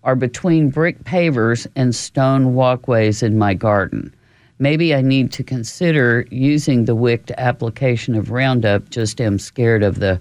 are 0.05 0.15
between 0.15 0.71
brick 0.71 1.03
pavers 1.03 1.67
and 1.75 1.93
stone 1.93 2.55
walkways 2.55 3.21
in 3.23 3.37
my 3.37 3.53
garden. 3.53 4.15
Maybe 4.61 4.95
I 4.95 5.03
need 5.03 5.33
to 5.33 5.43
consider 5.43 6.25
using 6.31 6.85
the 6.85 6.95
wicked 6.95 7.35
application 7.37 8.15
of 8.15 8.31
Roundup, 8.31 8.89
just 8.91 9.21
am 9.21 9.41
scared 9.41 9.83
of 9.83 9.99
the, 9.99 10.21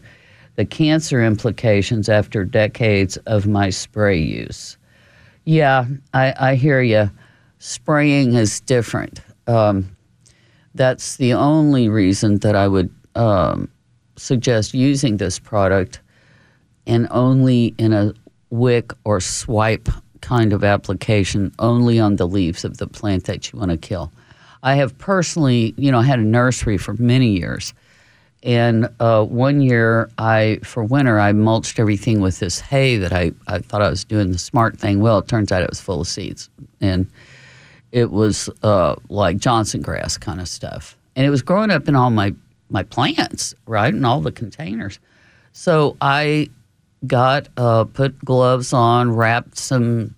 the 0.55 0.65
cancer 0.65 1.23
implications 1.23 2.09
after 2.09 2.43
decades 2.43 3.17
of 3.27 3.45
my 3.45 3.69
spray 3.69 4.17
use. 4.17 4.77
Yeah, 5.45 5.85
I, 6.15 6.33
I 6.39 6.55
hear 6.55 6.81
you. 6.81 7.11
Spraying 7.59 8.33
is 8.33 8.59
different. 8.61 9.21
Um, 9.45 9.95
that's 10.73 11.17
the 11.17 11.33
only 11.33 11.87
reason 11.87 12.39
that 12.39 12.55
I 12.55 12.67
would 12.67 12.89
um, 13.13 13.69
suggest 14.17 14.73
using 14.73 15.17
this 15.17 15.37
product 15.37 16.01
and 16.87 17.07
only 17.11 17.73
in 17.77 17.93
a 17.93 18.13
wick 18.49 18.93
or 19.03 19.19
swipe 19.19 19.89
kind 20.21 20.53
of 20.53 20.63
application, 20.63 21.53
only 21.59 21.99
on 21.99 22.15
the 22.15 22.27
leaves 22.27 22.65
of 22.65 22.77
the 22.77 22.87
plant 22.87 23.25
that 23.25 23.51
you 23.51 23.59
want 23.59 23.71
to 23.71 23.77
kill. 23.77 24.11
I 24.63 24.75
have 24.75 24.97
personally, 24.97 25.75
you 25.77 25.91
know, 25.91 26.01
had 26.01 26.19
a 26.19 26.23
nursery 26.23 26.77
for 26.77 26.93
many 26.93 27.37
years. 27.37 27.73
And 28.41 28.89
uh, 28.99 29.23
one 29.23 29.61
year, 29.61 30.09
I 30.17 30.59
for 30.63 30.83
winter, 30.83 31.19
I 31.19 31.31
mulched 31.31 31.79
everything 31.79 32.21
with 32.21 32.39
this 32.39 32.59
hay 32.59 32.97
that 32.97 33.11
I, 33.11 33.31
I 33.47 33.59
thought 33.59 33.81
I 33.81 33.89
was 33.89 34.03
doing 34.03 34.31
the 34.31 34.37
smart 34.37 34.79
thing. 34.79 34.99
Well, 34.99 35.17
it 35.19 35.27
turns 35.27 35.51
out 35.51 35.63
it 35.63 35.69
was 35.69 35.79
full 35.79 36.01
of 36.01 36.07
seeds, 36.07 36.49
and 36.79 37.07
it 37.91 38.11
was 38.11 38.47
uh, 38.61 38.95
like 39.09 39.37
Johnson 39.37 39.81
grass 39.81 40.17
kind 40.17 40.39
of 40.39 40.47
stuff, 40.47 40.95
and 41.15 41.25
it 41.25 41.31
was 41.31 41.41
growing 41.41 41.71
up 41.71 41.87
in 41.87 41.95
all 41.95 42.11
my 42.11 42.35
my 42.69 42.83
plants, 42.83 43.55
right, 43.65 43.93
in 43.93 44.05
all 44.05 44.21
the 44.21 44.31
containers. 44.31 44.99
So 45.51 45.97
I 45.99 46.49
got 47.07 47.47
uh, 47.57 47.83
put 47.85 48.17
gloves 48.23 48.73
on, 48.73 49.11
wrapped 49.15 49.57
some 49.57 50.15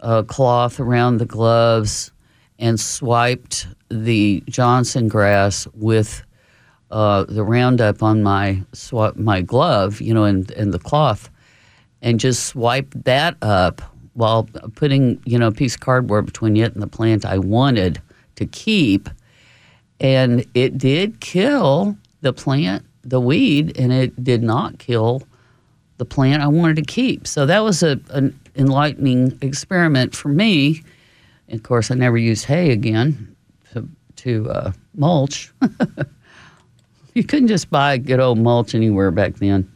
uh, 0.00 0.22
cloth 0.22 0.80
around 0.80 1.18
the 1.18 1.26
gloves, 1.26 2.10
and 2.58 2.80
swiped 2.80 3.66
the 3.90 4.42
Johnson 4.48 5.08
grass 5.08 5.66
with 5.74 6.22
uh, 6.90 7.24
the 7.24 7.44
Roundup 7.44 8.02
on 8.02 8.22
my 8.22 8.62
sw- 8.72 9.16
my 9.16 9.42
glove, 9.42 10.00
you 10.00 10.14
know, 10.14 10.24
and, 10.24 10.50
and 10.52 10.72
the 10.72 10.78
cloth, 10.78 11.30
and 12.02 12.20
just 12.20 12.46
swiped 12.46 13.04
that 13.04 13.36
up 13.42 13.82
while 14.14 14.44
putting, 14.74 15.20
you 15.26 15.38
know, 15.38 15.48
a 15.48 15.52
piece 15.52 15.74
of 15.74 15.80
cardboard 15.80 16.26
between 16.26 16.56
it 16.56 16.72
and 16.72 16.82
the 16.82 16.86
plant 16.86 17.24
I 17.24 17.38
wanted 17.38 18.00
to 18.36 18.46
keep. 18.46 19.10
And 20.00 20.44
it 20.54 20.78
did 20.78 21.20
kill 21.20 21.96
the 22.20 22.32
plant, 22.32 22.84
the 23.02 23.20
weed, 23.20 23.78
and 23.78 23.92
it 23.92 24.22
did 24.22 24.42
not 24.42 24.78
kill 24.78 25.22
the 25.98 26.04
plant 26.04 26.42
I 26.42 26.48
wanted 26.48 26.76
to 26.76 26.82
keep. 26.82 27.26
So 27.26 27.46
that 27.46 27.60
was 27.60 27.82
a, 27.82 28.00
an 28.10 28.38
enlightening 28.54 29.38
experiment 29.40 30.14
for 30.14 30.28
me. 30.28 30.82
And 31.48 31.58
of 31.58 31.62
course, 31.62 31.90
I 31.90 31.94
never 31.94 32.18
used 32.18 32.44
hay 32.44 32.70
again 32.70 33.34
to, 33.72 33.88
to 34.16 34.50
uh, 34.50 34.72
mulch. 34.94 35.52
you 37.14 37.24
couldn't 37.24 37.48
just 37.48 37.70
buy 37.70 37.98
good 37.98 38.20
old 38.20 38.38
mulch 38.38 38.74
anywhere 38.74 39.10
back 39.10 39.36
then. 39.36 39.70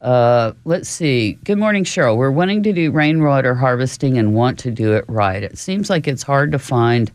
Uh, 0.00 0.52
let's 0.64 0.88
see. 0.88 1.32
Good 1.44 1.58
morning, 1.58 1.82
Cheryl. 1.82 2.16
We're 2.16 2.30
wanting 2.30 2.62
to 2.62 2.72
do 2.72 2.92
rainwater 2.92 3.54
harvesting 3.54 4.16
and 4.16 4.34
want 4.34 4.58
to 4.60 4.70
do 4.70 4.92
it 4.92 5.04
right. 5.08 5.42
It 5.42 5.58
seems 5.58 5.90
like 5.90 6.06
it's 6.06 6.22
hard 6.22 6.52
to 6.52 6.58
find 6.58 7.10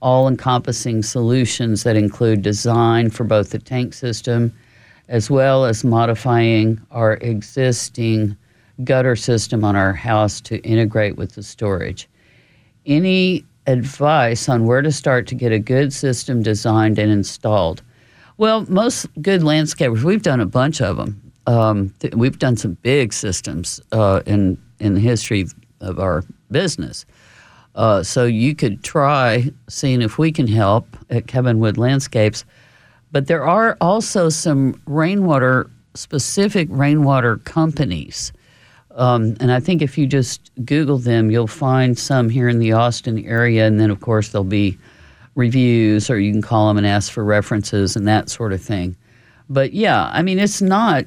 all 0.00 0.26
encompassing 0.26 1.02
solutions 1.02 1.82
that 1.82 1.96
include 1.96 2.42
design 2.42 3.10
for 3.10 3.24
both 3.24 3.50
the 3.50 3.58
tank 3.58 3.92
system 3.92 4.54
as 5.08 5.30
well 5.30 5.64
as 5.64 5.84
modifying 5.84 6.80
our 6.90 7.14
existing 7.14 8.36
gutter 8.82 9.16
system 9.16 9.64
on 9.64 9.76
our 9.76 9.92
house 9.92 10.40
to 10.40 10.58
integrate 10.58 11.16
with 11.16 11.34
the 11.34 11.42
storage. 11.42 12.08
Any 12.86 13.44
advice 13.66 14.48
on 14.48 14.66
where 14.66 14.82
to 14.82 14.92
start 14.92 15.26
to 15.28 15.34
get 15.34 15.52
a 15.52 15.58
good 15.58 15.92
system 15.92 16.42
designed 16.42 16.98
and 16.98 17.10
installed? 17.10 17.82
Well, 18.36 18.66
most 18.68 19.06
good 19.22 19.42
landscapers, 19.42 20.02
we've 20.02 20.22
done 20.22 20.40
a 20.40 20.46
bunch 20.46 20.80
of 20.80 20.96
them. 20.96 21.20
Um, 21.46 21.90
th- 22.00 22.14
we've 22.14 22.38
done 22.38 22.56
some 22.56 22.74
big 22.82 23.12
systems 23.12 23.80
uh, 23.92 24.22
in 24.26 24.58
in 24.80 24.94
the 24.94 25.00
history 25.00 25.46
of 25.80 25.98
our 26.00 26.24
business. 26.50 27.06
Uh, 27.74 28.02
so 28.02 28.24
you 28.24 28.54
could 28.54 28.82
try 28.82 29.50
seeing 29.68 30.02
if 30.02 30.18
we 30.18 30.32
can 30.32 30.46
help 30.46 30.96
at 31.10 31.26
Kevin 31.26 31.58
Wood 31.58 31.78
Landscapes. 31.78 32.44
But 33.14 33.28
there 33.28 33.46
are 33.46 33.76
also 33.80 34.28
some 34.28 34.82
rainwater 34.86 35.70
specific 35.94 36.66
rainwater 36.68 37.36
companies. 37.36 38.32
Um, 38.96 39.36
and 39.38 39.52
I 39.52 39.60
think 39.60 39.82
if 39.82 39.96
you 39.96 40.08
just 40.08 40.50
Google 40.64 40.98
them, 40.98 41.30
you'll 41.30 41.46
find 41.46 41.96
some 41.96 42.28
here 42.28 42.48
in 42.48 42.58
the 42.58 42.72
Austin 42.72 43.24
area. 43.24 43.68
And 43.68 43.78
then, 43.78 43.92
of 43.92 44.00
course, 44.00 44.30
there'll 44.30 44.42
be 44.42 44.76
reviews, 45.36 46.10
or 46.10 46.18
you 46.18 46.32
can 46.32 46.42
call 46.42 46.66
them 46.66 46.76
and 46.76 46.84
ask 46.88 47.12
for 47.12 47.22
references 47.22 47.94
and 47.94 48.08
that 48.08 48.30
sort 48.30 48.52
of 48.52 48.60
thing. 48.60 48.96
But 49.48 49.72
yeah, 49.72 50.10
I 50.12 50.22
mean, 50.22 50.40
it's 50.40 50.60
not 50.60 51.04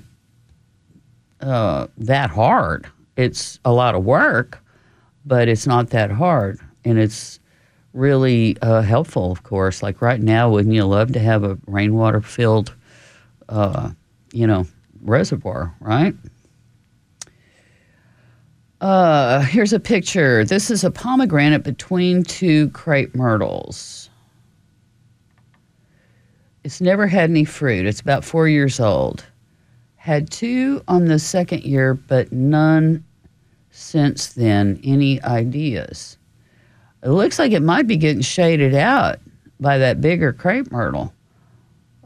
uh, 1.41 1.87
that 1.97 2.29
hard. 2.29 2.87
It's 3.17 3.59
a 3.65 3.73
lot 3.73 3.95
of 3.95 4.05
work, 4.05 4.63
but 5.25 5.49
it's 5.49 5.67
not 5.67 5.89
that 5.89 6.09
hard. 6.11 6.57
And 6.85 6.97
it's 6.97 7.41
really 7.93 8.57
uh, 8.61 8.81
helpful, 8.81 9.31
of 9.31 9.43
course. 9.43 9.81
Like 9.81 10.01
right 10.01 10.21
now, 10.21 10.49
wouldn't 10.49 10.73
you 10.73 10.85
love 10.85 11.13
to 11.13 11.19
have 11.19 11.43
a 11.43 11.57
rainwater 11.67 12.21
filled, 12.21 12.73
uh, 13.49 13.91
you 14.31 14.47
know, 14.47 14.65
reservoir, 15.01 15.75
right? 15.79 16.15
Uh, 18.79 19.41
here's 19.41 19.73
a 19.73 19.79
picture. 19.79 20.45
This 20.45 20.69
is 20.69 20.83
a 20.83 20.91
pomegranate 20.91 21.63
between 21.63 22.23
two 22.23 22.69
crepe 22.69 23.15
myrtles. 23.15 24.09
It's 26.63 26.81
never 26.81 27.07
had 27.07 27.29
any 27.29 27.45
fruit. 27.45 27.85
It's 27.85 28.01
about 28.01 28.23
four 28.23 28.47
years 28.47 28.79
old. 28.79 29.25
Had 29.95 30.29
two 30.29 30.83
on 30.87 31.05
the 31.05 31.17
second 31.17 31.63
year, 31.63 31.95
but 31.95 32.31
none 32.31 33.03
since 33.71 34.33
then. 34.33 34.79
Any 34.83 35.21
ideas? 35.23 36.17
It 37.03 37.09
looks 37.09 37.39
like 37.39 37.51
it 37.51 37.61
might 37.61 37.87
be 37.87 37.97
getting 37.97 38.21
shaded 38.21 38.73
out 38.73 39.19
by 39.59 39.77
that 39.77 40.01
bigger 40.01 40.33
crepe 40.33 40.71
myrtle. 40.71 41.13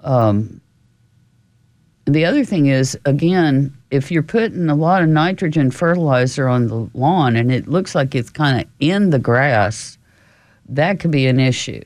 Um, 0.04 0.62
the 2.06 2.26
other 2.26 2.44
thing 2.44 2.66
is, 2.66 2.98
again, 3.06 3.76
if 3.92 4.12
you're 4.12 4.24
putting 4.24 4.70
a 4.70 4.76
lot 4.76 5.04
of 5.04 5.10
nitrogen 5.10 5.72
fertilizer 5.72 6.48
on 6.48 6.68
the 6.68 6.90
lawn 6.94 7.36
and 7.36 7.52
it 7.52 7.68
looks 7.68 7.96
like 7.96 8.16
it's 8.16 8.30
kind 8.30 8.62
of 8.62 8.68
in 8.80 9.12
the 9.12 9.20
grass, 9.20 9.98
that 10.70 11.00
could 11.00 11.12
be 11.12 11.28
an 11.28 11.40
issue. 11.40 11.84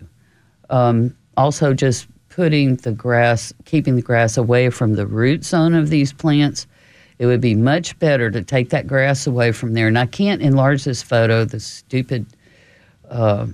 Um, 0.69 1.15
also, 1.37 1.73
just 1.73 2.07
putting 2.29 2.75
the 2.77 2.91
grass, 2.91 3.53
keeping 3.65 3.95
the 3.95 4.01
grass 4.01 4.37
away 4.37 4.69
from 4.69 4.95
the 4.95 5.05
root 5.05 5.43
zone 5.43 5.73
of 5.73 5.89
these 5.89 6.13
plants, 6.13 6.65
it 7.19 7.25
would 7.25 7.41
be 7.41 7.55
much 7.55 7.97
better 7.99 8.29
to 8.31 8.41
take 8.41 8.69
that 8.69 8.87
grass 8.87 9.25
away 9.27 9.51
from 9.51 9.73
there. 9.73 9.87
And 9.87 9.97
I 9.97 10.05
can't 10.05 10.41
enlarge 10.41 10.83
this 10.83 11.01
photo. 11.01 11.45
The 11.45 11.59
stupid 11.59 12.25
uh, 13.09 13.47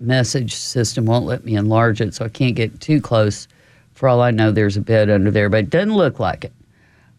message 0.00 0.54
system 0.54 1.06
won't 1.06 1.26
let 1.26 1.44
me 1.44 1.54
enlarge 1.54 2.00
it, 2.00 2.14
so 2.14 2.24
I 2.24 2.28
can't 2.28 2.56
get 2.56 2.80
too 2.80 3.00
close. 3.00 3.48
For 3.94 4.08
all 4.08 4.20
I 4.20 4.30
know, 4.30 4.50
there's 4.50 4.76
a 4.76 4.80
bed 4.80 5.10
under 5.10 5.30
there, 5.30 5.48
but 5.48 5.60
it 5.60 5.70
doesn't 5.70 5.94
look 5.94 6.18
like 6.18 6.44
it. 6.44 6.52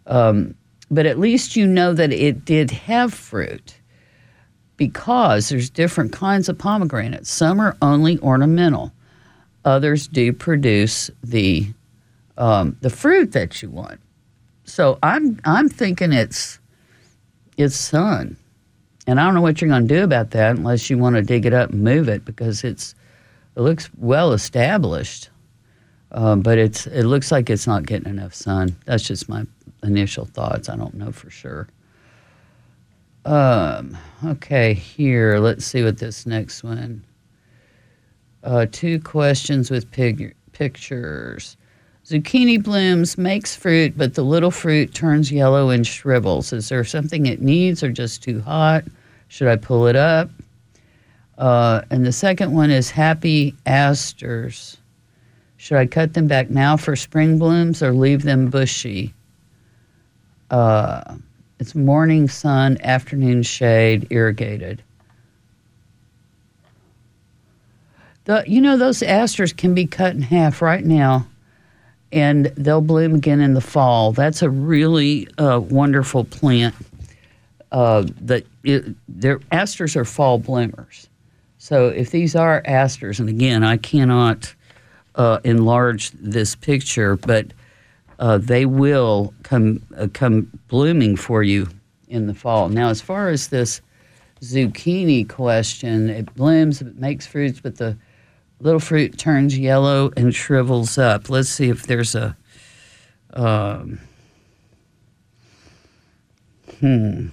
Um, 0.07 0.55
but 0.91 1.05
at 1.05 1.17
least 1.19 1.55
you 1.55 1.65
know 1.65 1.93
that 1.93 2.11
it 2.11 2.45
did 2.45 2.71
have 2.71 3.13
fruit 3.13 3.75
because 4.77 5.49
there's 5.49 5.69
different 5.69 6.11
kinds 6.11 6.49
of 6.49 6.57
pomegranates. 6.57 7.29
Some 7.29 7.59
are 7.59 7.77
only 7.81 8.19
ornamental. 8.19 8.91
Others 9.65 10.07
do 10.07 10.33
produce 10.33 11.09
the 11.23 11.67
um, 12.37 12.77
the 12.81 12.89
fruit 12.89 13.31
that 13.31 13.61
you 13.61 13.69
want. 13.69 14.01
So 14.65 14.99
I'm 15.03 15.39
I'm 15.45 15.69
thinking 15.69 16.11
it's 16.11 16.59
it's 17.57 17.75
sun, 17.75 18.35
and 19.07 19.19
I 19.19 19.25
don't 19.25 19.33
know 19.33 19.41
what 19.41 19.61
you're 19.61 19.69
going 19.69 19.87
to 19.87 19.95
do 19.95 20.03
about 20.03 20.31
that 20.31 20.55
unless 20.55 20.89
you 20.89 20.97
want 20.97 21.15
to 21.15 21.21
dig 21.21 21.45
it 21.45 21.53
up 21.53 21.71
and 21.71 21.83
move 21.83 22.07
it 22.07 22.23
because 22.25 22.63
it's 22.63 22.95
it 23.55 23.61
looks 23.61 23.89
well 23.97 24.33
established, 24.33 25.29
um, 26.11 26.41
but 26.41 26.57
it's 26.57 26.87
it 26.87 27.03
looks 27.03 27.31
like 27.31 27.49
it's 27.49 27.67
not 27.67 27.85
getting 27.85 28.09
enough 28.09 28.33
sun. 28.33 28.75
That's 28.85 29.03
just 29.03 29.29
my 29.29 29.45
initial 29.83 30.25
thoughts. 30.25 30.69
I 30.69 30.75
don't 30.75 30.95
know 30.95 31.11
for 31.11 31.29
sure. 31.29 31.67
Um, 33.25 33.97
okay, 34.25 34.73
here, 34.73 35.39
let's 35.39 35.65
see 35.65 35.83
what 35.83 35.97
this 35.97 36.25
next 36.25 36.63
one. 36.63 37.05
Uh, 38.43 38.65
two 38.71 38.99
questions 38.99 39.71
with 39.71 39.89
pig- 39.91 40.35
pictures. 40.51 41.55
Zucchini 42.05 42.61
blooms, 42.61 43.17
makes 43.17 43.55
fruit, 43.55 43.97
but 43.97 44.13
the 44.13 44.23
little 44.23 44.51
fruit 44.51 44.93
turns 44.93 45.31
yellow 45.31 45.69
and 45.69 45.87
shrivels. 45.87 46.51
Is 46.51 46.67
there 46.67 46.83
something 46.83 47.25
it 47.25 47.41
needs 47.41 47.81
or 47.81 47.91
just 47.91 48.21
too 48.21 48.41
hot? 48.41 48.83
Should 49.29 49.47
I 49.47 49.55
pull 49.55 49.87
it 49.87 49.95
up? 49.95 50.29
Uh, 51.37 51.81
and 51.89 52.05
the 52.05 52.11
second 52.11 52.53
one 52.53 52.71
is 52.71 52.91
happy 52.91 53.55
asters. 53.65 54.77
Should 55.57 55.77
I 55.77 55.85
cut 55.85 56.13
them 56.13 56.27
back 56.27 56.49
now 56.49 56.75
for 56.75 56.95
spring 56.95 57.39
blooms 57.39 57.81
or 57.81 57.93
leave 57.93 58.23
them 58.23 58.49
bushy? 58.49 59.13
Uh, 60.51 61.15
it's 61.59 61.73
morning 61.73 62.27
sun, 62.27 62.77
afternoon 62.83 63.43
shade, 63.43 64.07
irrigated. 64.09 64.83
The, 68.25 68.43
you 68.45 68.59
know, 68.59 68.77
those 68.77 69.01
asters 69.01 69.53
can 69.53 69.73
be 69.73 69.85
cut 69.85 70.15
in 70.15 70.21
half 70.21 70.61
right 70.61 70.83
now, 70.83 71.27
and 72.13 72.45
they'll 72.55 72.79
bloom 72.81 73.15
again 73.15 73.41
in 73.41 73.55
the 73.55 73.61
fall. 73.61 74.13
That's 74.13 74.41
a 74.43 74.49
really 74.49 75.27
uh, 75.37 75.59
wonderful 75.59 76.23
plant. 76.23 76.75
Uh, 77.71 78.05
that 78.21 78.45
their 79.07 79.39
asters 79.51 79.95
are 79.95 80.05
fall 80.05 80.37
bloomers. 80.37 81.09
So 81.57 81.87
if 81.87 82.11
these 82.11 82.35
are 82.35 82.61
asters, 82.65 83.19
and 83.19 83.27
again, 83.27 83.63
I 83.63 83.77
cannot 83.77 84.53
uh, 85.15 85.39
enlarge 85.43 86.11
this 86.11 86.55
picture, 86.55 87.15
but 87.15 87.47
uh, 88.19 88.37
they 88.37 88.67
will 88.67 89.33
come 89.41 89.81
uh, 89.97 90.07
come 90.13 90.51
blooming 90.67 91.15
for 91.15 91.41
you 91.41 91.67
in 92.09 92.27
the 92.27 92.35
fall. 92.35 92.69
Now, 92.69 92.89
as 92.89 93.01
far 93.01 93.29
as 93.29 93.47
this 93.47 93.81
zucchini 94.41 95.27
question, 95.27 96.11
it 96.11 96.31
blooms, 96.35 96.79
it 96.79 96.95
makes 96.97 97.25
fruits, 97.25 97.59
but 97.59 97.77
the 97.77 97.97
little 98.63 98.79
fruit 98.79 99.17
turns 99.17 99.57
yellow 99.57 100.11
and 100.15 100.33
shrivels 100.33 100.97
up. 100.97 101.29
Let's 101.29 101.49
see 101.49 101.69
if 101.69 101.85
there's 101.85 102.15
a. 102.15 102.35
Um, 103.33 103.99
hmm. 106.79 107.27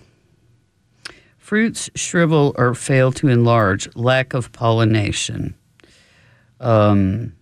Fruits 1.39 1.91
shrivel 1.95 2.55
or 2.57 2.75
fail 2.75 3.13
to 3.13 3.29
enlarge, 3.29 3.89
lack 3.97 4.35
of 4.35 4.53
pollination. 4.53 5.55
Um, 6.61 7.33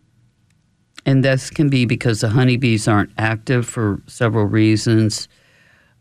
and 1.04 1.24
this 1.24 1.50
can 1.50 1.68
be 1.68 1.84
because 1.84 2.20
the 2.20 2.28
honeybees 2.28 2.88
aren't 2.88 3.10
active 3.18 3.66
for 3.66 4.02
several 4.06 4.44
reasons. 4.44 5.28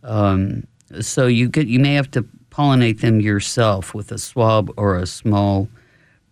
Um, 0.04 0.68
so 1.02 1.28
you 1.28 1.50
get 1.50 1.68
you 1.68 1.80
may 1.80 1.96
have 1.96 2.12
to 2.12 2.24
pollinate 2.50 3.02
them 3.02 3.20
yourself 3.20 3.94
with 3.94 4.12
a 4.12 4.18
swab 4.18 4.72
or 4.78 4.98
a 4.98 5.06
small 5.06 5.70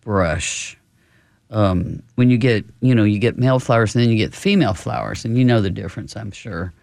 brush. 0.01 0.77
Um, 1.51 2.01
when 2.15 2.29
you 2.29 2.37
get 2.37 2.65
you 2.81 2.95
know 2.95 3.03
you 3.03 3.19
get 3.19 3.37
male 3.37 3.59
flowers 3.59 3.95
and 3.95 4.03
then 4.03 4.11
you 4.11 4.17
get 4.17 4.33
female 4.33 4.73
flowers 4.73 5.23
and 5.23 5.37
you 5.37 5.45
know 5.45 5.61
the 5.61 5.69
difference 5.69 6.15
I'm 6.15 6.31
sure, 6.31 6.73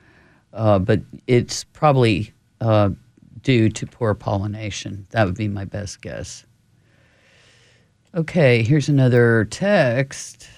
uh, 0.52 0.78
but 0.78 1.00
it's 1.26 1.64
probably 1.64 2.32
uh, 2.60 2.90
due 3.42 3.68
to 3.68 3.86
poor 3.86 4.14
pollination. 4.14 5.06
That 5.10 5.26
would 5.26 5.36
be 5.36 5.48
my 5.48 5.64
best 5.64 6.00
guess. 6.00 6.44
Okay, 8.14 8.62
here's 8.62 8.88
another 8.88 9.46
text. 9.46 10.48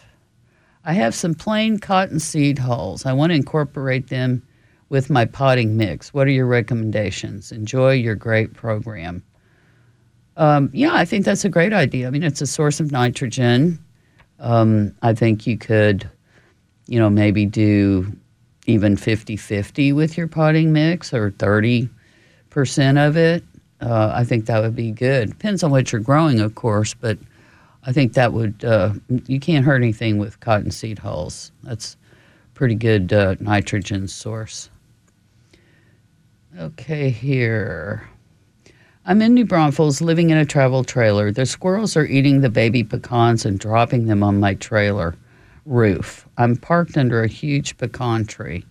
I 0.84 0.92
have 0.92 1.14
some 1.14 1.34
plain 1.34 1.78
cotton 1.78 2.20
seed 2.20 2.58
hulls. 2.58 3.06
I 3.06 3.12
want 3.12 3.30
to 3.30 3.36
incorporate 3.36 4.08
them 4.08 4.42
with 4.88 5.08
my 5.08 5.24
potting 5.24 5.76
mix. 5.76 6.12
What 6.12 6.26
are 6.26 6.32
your 6.32 6.46
recommendations? 6.46 7.52
Enjoy 7.52 7.92
your 7.92 8.14
great 8.14 8.54
program. 8.54 9.22
Um, 10.36 10.68
yeah, 10.72 10.94
I 10.94 11.04
think 11.04 11.24
that's 11.24 11.44
a 11.44 11.48
great 11.48 11.72
idea. 11.72 12.06
I 12.06 12.10
mean, 12.10 12.22
it's 12.22 12.42
a 12.42 12.46
source 12.46 12.80
of 12.80 12.92
nitrogen. 12.92 13.83
Um, 14.40 14.94
I 15.02 15.14
think 15.14 15.46
you 15.46 15.56
could, 15.56 16.08
you 16.86 16.98
know, 16.98 17.10
maybe 17.10 17.46
do 17.46 18.12
even 18.66 18.96
50 18.96 19.36
50 19.36 19.92
with 19.92 20.16
your 20.16 20.28
potting 20.28 20.72
mix 20.72 21.12
or 21.12 21.30
30% 21.30 21.88
of 23.08 23.16
it. 23.16 23.44
Uh, 23.80 24.12
I 24.14 24.24
think 24.24 24.46
that 24.46 24.62
would 24.62 24.74
be 24.76 24.90
good. 24.90 25.30
Depends 25.30 25.62
on 25.62 25.70
what 25.70 25.92
you're 25.92 26.00
growing, 26.00 26.40
of 26.40 26.54
course, 26.54 26.94
but 26.94 27.18
I 27.84 27.92
think 27.92 28.14
that 28.14 28.32
would, 28.32 28.64
uh, 28.64 28.94
you 29.26 29.38
can't 29.38 29.64
hurt 29.64 29.76
anything 29.76 30.18
with 30.18 30.40
cottonseed 30.40 30.98
hulls. 30.98 31.52
That's 31.62 31.96
pretty 32.54 32.76
good 32.76 33.12
uh, 33.12 33.34
nitrogen 33.40 34.08
source. 34.08 34.70
Okay, 36.58 37.10
here. 37.10 38.08
I'm 39.06 39.20
in 39.20 39.34
New 39.34 39.44
Braunfels 39.44 40.00
living 40.00 40.30
in 40.30 40.38
a 40.38 40.46
travel 40.46 40.82
trailer. 40.82 41.30
The 41.30 41.44
squirrels 41.44 41.94
are 41.94 42.06
eating 42.06 42.40
the 42.40 42.48
baby 42.48 42.82
pecans 42.82 43.44
and 43.44 43.58
dropping 43.58 44.06
them 44.06 44.22
on 44.22 44.40
my 44.40 44.54
trailer 44.54 45.14
roof. 45.66 46.26
I'm 46.38 46.56
parked 46.56 46.96
under 46.96 47.22
a 47.22 47.28
huge 47.28 47.76
pecan 47.76 48.24
tree. 48.24 48.64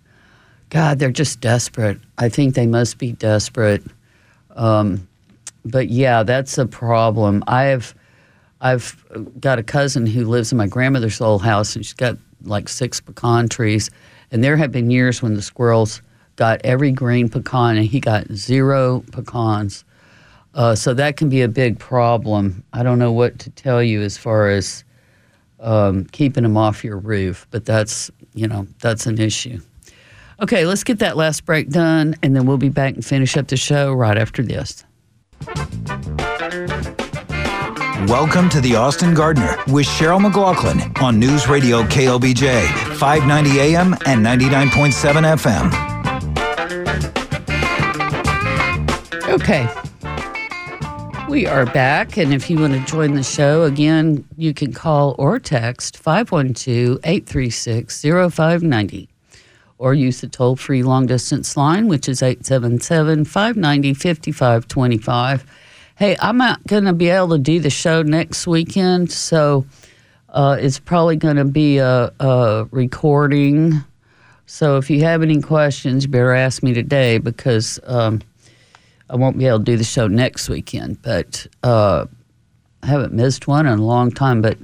God, 0.70 0.98
they're 0.98 1.12
just 1.12 1.40
desperate. 1.40 2.00
I 2.18 2.30
think 2.30 2.56
they 2.56 2.66
must 2.66 2.98
be 2.98 3.12
desperate. 3.12 3.84
Um, 4.56 5.08
but 5.66 5.90
yeah, 5.90 6.24
that's 6.24 6.58
a 6.58 6.66
problem. 6.66 7.44
I 7.46 7.66
have 7.66 7.94
I've 8.60 9.06
got 9.40 9.60
a 9.60 9.64
cousin 9.64 10.08
who 10.08 10.26
lives 10.26 10.52
in 10.52 10.58
my 10.58 10.68
grandmother's 10.68 11.22
old 11.22 11.44
house, 11.44 11.76
and 11.76 11.86
she's 11.86 11.94
got 11.94 12.18
like 12.44 12.70
six 12.70 13.00
pecan 13.00 13.50
trees. 13.50 13.92
And 14.32 14.44
there 14.44 14.58
have 14.58 14.72
been 14.72 14.90
years 14.90 15.22
when 15.22 15.36
the 15.36 15.44
squirrels 15.44 16.02
got 16.38 16.60
every 16.64 16.92
green 16.92 17.30
pecan, 17.30 17.78
and 17.78 17.86
he 17.86 18.00
got 18.00 18.32
zero 18.32 19.04
pecans. 19.12 19.86
Uh, 20.54 20.76
so 20.76 20.94
that 20.94 21.18
can 21.18 21.30
be 21.30 21.42
a 21.42 21.48
big 21.48 21.80
problem. 21.80 22.64
I 22.74 22.84
don't 22.84 23.00
know 23.00 23.12
what 23.12 23.40
to 23.40 23.50
tell 23.50 23.82
you 23.82 24.02
as 24.02 24.18
far 24.18 24.50
as 24.50 24.84
um, 25.60 26.06
keeping 26.06 26.44
them 26.44 26.58
off 26.58 26.84
your 26.84 26.98
roof, 26.98 27.48
but 27.50 27.66
that's 27.66 28.12
you 28.34 28.48
know 28.48 28.68
that's 28.80 29.06
an 29.06 29.20
issue. 29.20 29.60
Okay, 30.42 30.66
let's 30.66 30.84
get 30.84 31.00
that 31.00 31.16
last 31.18 31.46
break 31.46 31.70
done, 31.70 32.16
and 32.22 32.36
then 32.36 32.46
we'll 32.46 32.58
be 32.58 32.70
back 32.70 32.94
and 32.96 33.06
finish 33.06 33.38
up 33.38 33.48
the 33.48 33.58
show 33.58 33.94
right 33.94 34.18
after 34.18 34.44
this. 34.44 34.84
Welcome 38.08 38.50
to 38.50 38.60
the 38.60 38.76
Austin 38.76 39.14
Gardener 39.14 39.56
with 39.68 39.86
Cheryl 39.86 40.22
McLaughlin 40.22 40.82
on 41.02 41.18
News 41.18 41.48
Radio 41.48 41.84
KLBJ, 41.84 42.68
590 42.98 43.60
AM 43.60 43.94
and 44.06 44.26
99.7 44.26 45.38
FM. 45.38 45.94
Okay. 49.30 49.68
We 51.30 51.48
are 51.48 51.66
back, 51.66 52.18
and 52.18 52.34
if 52.34 52.50
you 52.50 52.60
want 52.60 52.74
to 52.74 52.80
join 52.86 53.14
the 53.14 53.24
show, 53.24 53.64
again, 53.64 54.28
you 54.38 54.54
can 54.54 54.74
call 54.74 55.16
or 55.18 55.40
text 55.40 55.98
512 55.98 57.00
836 57.04 58.02
0590 58.02 59.10
or 59.78 59.94
use 59.94 60.22
the 60.22 60.28
toll 60.28 60.56
free 60.56 60.84
long 60.84 61.08
distance 61.08 61.58
line, 61.58 61.88
which 61.88 62.08
is 62.08 62.22
877 62.22 63.26
590 63.26 63.94
5525. 63.94 65.46
Hey, 65.96 66.16
I'm 66.20 66.38
not 66.38 66.66
going 66.68 66.86
to 66.86 66.94
be 66.94 67.10
able 67.10 67.30
to 67.30 67.38
do 67.38 67.60
the 67.60 67.70
show 67.70 68.02
next 68.02 68.46
weekend, 68.46 69.12
so 69.12 69.66
uh, 70.30 70.58
it's 70.60 70.80
probably 70.80 71.16
going 71.16 71.38
to 71.38 71.46
be 71.46 71.78
a, 71.78 72.12
a, 72.20 72.68
recording. 72.72 73.84
So 74.46 74.78
if 74.78 74.90
you 74.90 75.02
have 75.04 75.22
any 75.22 75.42
questions, 75.42 76.04
you 76.04 76.10
better 76.10 76.34
ask 76.34 76.64
me 76.64 76.74
today 76.74 77.18
because 77.18 77.80
um, 77.86 78.22
I 79.14 79.16
won't 79.16 79.38
be 79.38 79.46
able 79.46 79.60
to 79.60 79.64
do 79.64 79.78
the 79.78 79.84
show 79.84 80.08
next 80.08 80.50
weekend. 80.50 81.00
But 81.04 81.46
uh, 81.62 82.08
I 82.82 82.88
haven't 82.88 83.14
missed 83.14 83.48
one 83.48 83.68
in 83.68 83.78
a 83.78 83.86
long 83.86 84.10
time. 84.10 84.42
But 84.42 84.58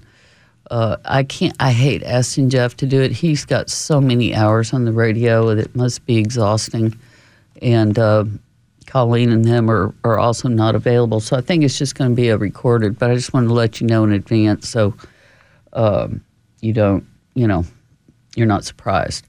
uh, 0.72 0.98
I 1.06 1.24
can't. 1.24 1.56
I 1.60 1.72
hate 1.72 2.02
asking 2.02 2.50
Jeff 2.50 2.76
to 2.78 2.88
do 2.88 3.00
it. 3.00 3.12
He's 3.12 3.46
got 3.46 3.70
so 3.70 4.02
many 4.02 4.34
hours 4.34 4.74
on 4.74 4.86
the 4.86 4.92
radio 4.92 5.54
that 5.54 5.60
it 5.60 5.76
must 5.76 6.04
be 6.08 6.18
exhausting, 6.18 6.98
and 7.62 7.98
uh, 8.00 8.26
Colleen 8.88 9.32
and 9.32 9.46
them 9.46 9.70
are, 9.70 9.94
are 10.04 10.18
also 10.18 10.48
not 10.48 10.74
available. 10.74 11.20
So 11.20 11.38
I 11.38 11.42
think 11.42 11.64
it's 11.64 11.78
just 11.78 11.94
going 11.94 12.10
to 12.10 12.16
be 12.16 12.30
a 12.30 12.38
recorded, 12.38 12.98
but 12.98 13.12
I 13.12 13.16
just 13.16 13.34
wanted 13.34 13.50
to 13.50 13.54
let 13.54 13.80
you 13.80 13.86
know 13.86 14.04
in 14.04 14.12
advance 14.12 14.68
so 14.68 14.96
um, 15.74 16.24
you 16.62 16.74
don't, 16.74 17.06
you 17.36 17.48
know, 17.48 17.66
you're 18.36 18.48
not 18.48 18.66
surprised. 18.66 19.28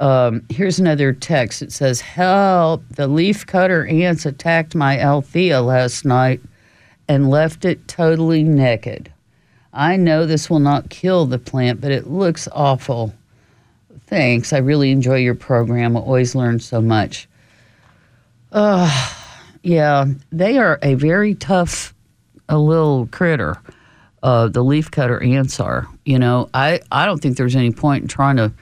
Um, 0.00 0.42
here's 0.48 0.80
another 0.80 1.12
text. 1.12 1.60
It 1.60 1.72
says, 1.72 2.00
Help, 2.00 2.82
the 2.88 3.06
leaf 3.06 3.46
cutter 3.46 3.86
ants 3.86 4.24
attacked 4.24 4.74
my 4.74 4.98
Althea 4.98 5.60
last 5.60 6.06
night 6.06 6.40
and 7.06 7.28
left 7.28 7.66
it 7.66 7.86
totally 7.86 8.42
naked. 8.42 9.12
I 9.72 9.96
know 9.96 10.24
this 10.24 10.48
will 10.48 10.58
not 10.58 10.90
kill 10.90 11.26
the 11.26 11.38
plant, 11.38 11.80
but 11.80 11.92
it 11.92 12.06
looks 12.06 12.48
awful. 12.52 13.12
Thanks. 14.06 14.52
I 14.52 14.58
really 14.58 14.90
enjoy 14.90 15.18
your 15.18 15.34
program. 15.34 15.96
I 15.96 16.00
always 16.00 16.34
learn 16.34 16.60
so 16.60 16.80
much. 16.80 17.28
Uh, 18.50 18.90
yeah, 19.62 20.06
they 20.32 20.58
are 20.58 20.78
a 20.82 20.94
very 20.94 21.34
tough, 21.34 21.94
a 22.48 22.58
little 22.58 23.06
critter. 23.08 23.56
Uh, 24.22 24.48
the 24.48 24.64
leafcutter 24.64 25.24
ants 25.24 25.60
are. 25.60 25.86
You 26.04 26.18
know, 26.18 26.48
I, 26.54 26.80
I 26.90 27.04
don't 27.06 27.20
think 27.20 27.36
there's 27.36 27.54
any 27.54 27.70
point 27.70 28.02
in 28.02 28.08
trying 28.08 28.36
to 28.36 28.52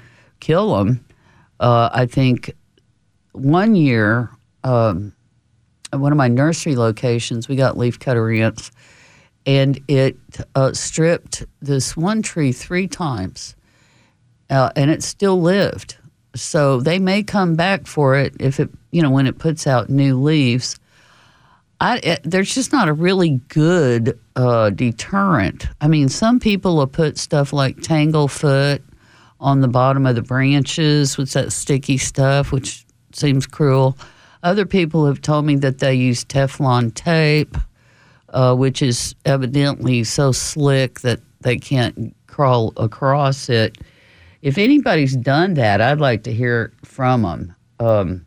kill 0.41 0.77
them. 0.77 1.05
Uh, 1.61 1.91
I 1.93 2.07
think 2.07 2.55
one 3.33 3.75
year, 3.75 4.31
um, 4.65 5.13
at 5.93 6.01
one 6.01 6.13
of 6.13 6.19
my 6.19 6.29
nursery 6.29 6.77
locations, 6.77 7.49
we 7.49 7.57
got 7.57 7.77
leafcutter 7.77 8.39
ants, 8.41 8.71
and 9.47 9.81
it 9.89 10.17
uh, 10.55 10.73
stripped 10.73 11.45
this 11.61 11.97
one 11.97 12.23
tree 12.23 12.53
three 12.53 12.87
times, 12.87 13.57
uh, 14.51 14.71
and 14.77 14.91
it 14.91 15.03
still 15.03 15.41
lived. 15.41 15.97
So 16.35 16.81
they 16.81 16.99
may 16.99 17.23
come 17.23 17.55
back 17.55 17.87
for 17.87 18.15
it 18.17 18.35
if 18.39 18.61
it, 18.61 18.71
you 18.91 19.03
know, 19.03 19.11
when 19.11 19.27
it 19.27 19.39
puts 19.39 19.67
out 19.67 19.89
new 19.89 20.21
leaves. 20.21 20.79
I, 21.81 21.99
it, 21.99 22.21
there's 22.25 22.55
just 22.55 22.73
not 22.73 22.89
a 22.89 22.93
really 22.93 23.41
good 23.49 24.19
uh, 24.35 24.71
deterrent. 24.71 25.67
I 25.81 25.89
mean, 25.89 26.09
some 26.09 26.41
people 26.41 26.77
will 26.77 26.89
put 26.89 27.19
stuff 27.19 27.53
like 27.53 27.77
tanglefoot 27.77 28.83
on 29.41 29.61
the 29.61 29.69
bottom 29.69 30.07
of 30.07 30.15
the 30.15 30.23
branches 30.23 31.17
with 31.17 31.33
that 31.33 31.53
sticky 31.53 31.99
stuff, 31.99 32.53
which 32.53 32.85
seems 33.13 33.47
cruel. 33.47 33.97
Other 34.43 34.67
people 34.67 35.07
have 35.07 35.21
told 35.21 35.45
me 35.45 35.57
that 35.57 35.79
they 35.79 35.95
use 35.95 36.25
Teflon 36.25 36.95
tape, 36.95 37.57
uh, 38.31 38.55
which 38.55 38.83
is 38.83 39.15
evidently 39.25 40.05
so 40.05 40.33
slick 40.33 41.01
that 41.01 41.21
they 41.41 41.57
can't 41.57 42.15
crawl 42.27 42.73
across 42.77 43.49
it 43.49 43.79
if 44.43 44.59
anybody's 44.59 45.17
done 45.17 45.55
that, 45.55 45.81
I'd 45.81 46.01
like 46.01 46.23
to 46.25 46.33
hear 46.33 46.73
from 46.85 47.23
them. 47.23 47.55
Um, 47.81 48.27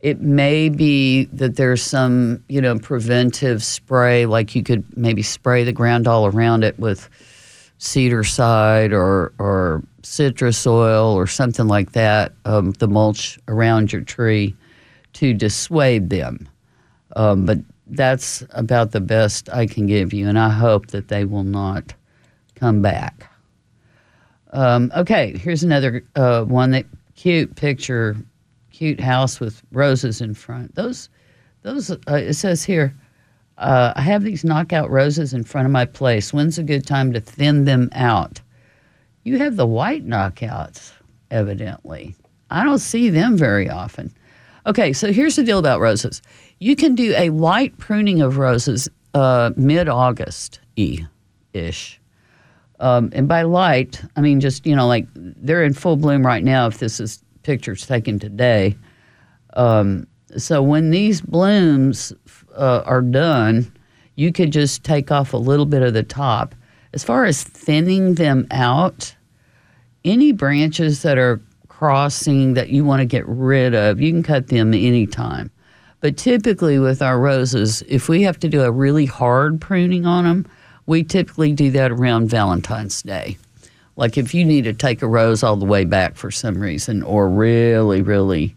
it 0.00 0.20
may 0.20 0.68
be 0.68 1.26
that 1.26 1.56
there's 1.56 1.82
some, 1.82 2.42
you 2.48 2.60
know, 2.60 2.78
preventive 2.78 3.62
spray, 3.62 4.26
like 4.26 4.54
you 4.54 4.62
could 4.62 4.84
maybe 4.96 5.22
spray 5.22 5.64
the 5.64 5.72
ground 5.72 6.06
all 6.06 6.26
around 6.26 6.64
it 6.64 6.78
with 6.78 7.08
Cedarcide 7.82 8.92
or 8.92 9.32
or 9.40 9.82
citrus 10.04 10.64
oil 10.68 11.12
or 11.12 11.26
something 11.26 11.66
like 11.66 11.92
that, 11.92 12.32
um, 12.44 12.70
the 12.78 12.86
mulch 12.86 13.40
around 13.48 13.92
your 13.92 14.02
tree 14.02 14.54
to 15.14 15.34
dissuade 15.34 16.08
them. 16.08 16.48
Um, 17.16 17.44
but 17.44 17.58
that's 17.88 18.44
about 18.50 18.92
the 18.92 19.00
best 19.00 19.48
I 19.52 19.66
can 19.66 19.86
give 19.86 20.12
you, 20.12 20.28
and 20.28 20.38
I 20.38 20.48
hope 20.48 20.86
that 20.88 21.08
they 21.08 21.24
will 21.24 21.42
not 21.42 21.92
come 22.54 22.82
back. 22.82 23.28
Um, 24.52 24.92
okay, 24.96 25.36
here's 25.36 25.64
another 25.64 26.04
uh, 26.14 26.44
one 26.44 26.70
that 26.70 26.86
cute 27.16 27.56
picture, 27.56 28.16
cute 28.70 29.00
house 29.00 29.40
with 29.40 29.60
roses 29.72 30.20
in 30.20 30.34
front. 30.34 30.72
Those, 30.76 31.08
those. 31.62 31.90
Uh, 31.90 31.98
it 32.14 32.34
says 32.34 32.62
here, 32.62 32.94
uh, 33.58 33.92
I 33.94 34.02
have 34.02 34.22
these 34.24 34.44
knockout 34.44 34.90
roses 34.90 35.34
in 35.34 35.44
front 35.44 35.66
of 35.66 35.72
my 35.72 35.84
place. 35.84 36.32
When's 36.32 36.58
a 36.58 36.62
good 36.62 36.86
time 36.86 37.12
to 37.12 37.20
thin 37.20 37.64
them 37.64 37.90
out? 37.92 38.40
You 39.24 39.38
have 39.38 39.56
the 39.56 39.66
white 39.66 40.06
knockouts, 40.06 40.92
evidently. 41.30 42.16
I 42.50 42.64
don't 42.64 42.78
see 42.78 43.08
them 43.08 43.36
very 43.36 43.70
often. 43.70 44.12
Okay, 44.66 44.92
so 44.92 45.12
here's 45.12 45.36
the 45.36 45.44
deal 45.44 45.58
about 45.58 45.80
roses. 45.80 46.22
You 46.58 46.76
can 46.76 46.94
do 46.94 47.14
a 47.16 47.30
light 47.30 47.76
pruning 47.78 48.20
of 48.20 48.38
roses 48.38 48.88
uh, 49.14 49.50
mid 49.56 49.88
August 49.88 50.60
e 50.76 51.04
ish. 51.52 52.00
Um, 52.80 53.10
and 53.12 53.28
by 53.28 53.42
light, 53.42 54.02
I 54.16 54.20
mean 54.20 54.40
just, 54.40 54.66
you 54.66 54.74
know, 54.74 54.86
like 54.86 55.06
they're 55.14 55.64
in 55.64 55.72
full 55.72 55.96
bloom 55.96 56.24
right 56.26 56.42
now 56.42 56.66
if 56.66 56.78
this 56.78 57.00
is 57.00 57.22
pictures 57.42 57.86
taken 57.86 58.18
today. 58.18 58.76
Um, 59.54 60.06
so 60.36 60.62
when 60.62 60.90
these 60.90 61.20
blooms 61.20 62.12
uh, 62.56 62.82
are 62.84 63.02
done, 63.02 63.72
you 64.16 64.32
could 64.32 64.52
just 64.52 64.84
take 64.84 65.10
off 65.10 65.32
a 65.32 65.38
little 65.38 65.66
bit 65.66 65.82
of 65.82 65.94
the 65.94 66.02
top. 66.02 66.54
As 66.92 67.02
far 67.02 67.24
as 67.24 67.42
thinning 67.42 68.14
them 68.14 68.46
out, 68.50 69.14
any 70.04 70.32
branches 70.32 71.02
that 71.02 71.18
are 71.18 71.40
crossing 71.68 72.54
that 72.54 72.68
you 72.68 72.84
want 72.84 73.00
to 73.00 73.06
get 73.06 73.26
rid 73.26 73.74
of, 73.74 74.00
you 74.00 74.12
can 74.12 74.22
cut 74.22 74.48
them 74.48 74.74
anytime. 74.74 75.50
But 76.00 76.16
typically 76.16 76.78
with 76.78 77.00
our 77.00 77.18
roses, 77.18 77.82
if 77.88 78.08
we 78.08 78.22
have 78.22 78.38
to 78.40 78.48
do 78.48 78.62
a 78.62 78.70
really 78.70 79.06
hard 79.06 79.60
pruning 79.60 80.04
on 80.04 80.24
them, 80.24 80.46
we 80.86 81.04
typically 81.04 81.52
do 81.52 81.70
that 81.70 81.92
around 81.92 82.28
Valentine's 82.28 83.02
Day. 83.02 83.38
Like 83.96 84.18
if 84.18 84.34
you 84.34 84.44
need 84.44 84.64
to 84.64 84.72
take 84.72 85.02
a 85.02 85.06
rose 85.06 85.42
all 85.42 85.56
the 85.56 85.64
way 85.64 85.84
back 85.84 86.16
for 86.16 86.30
some 86.30 86.60
reason, 86.60 87.02
or 87.02 87.28
really, 87.28 88.02
really, 88.02 88.56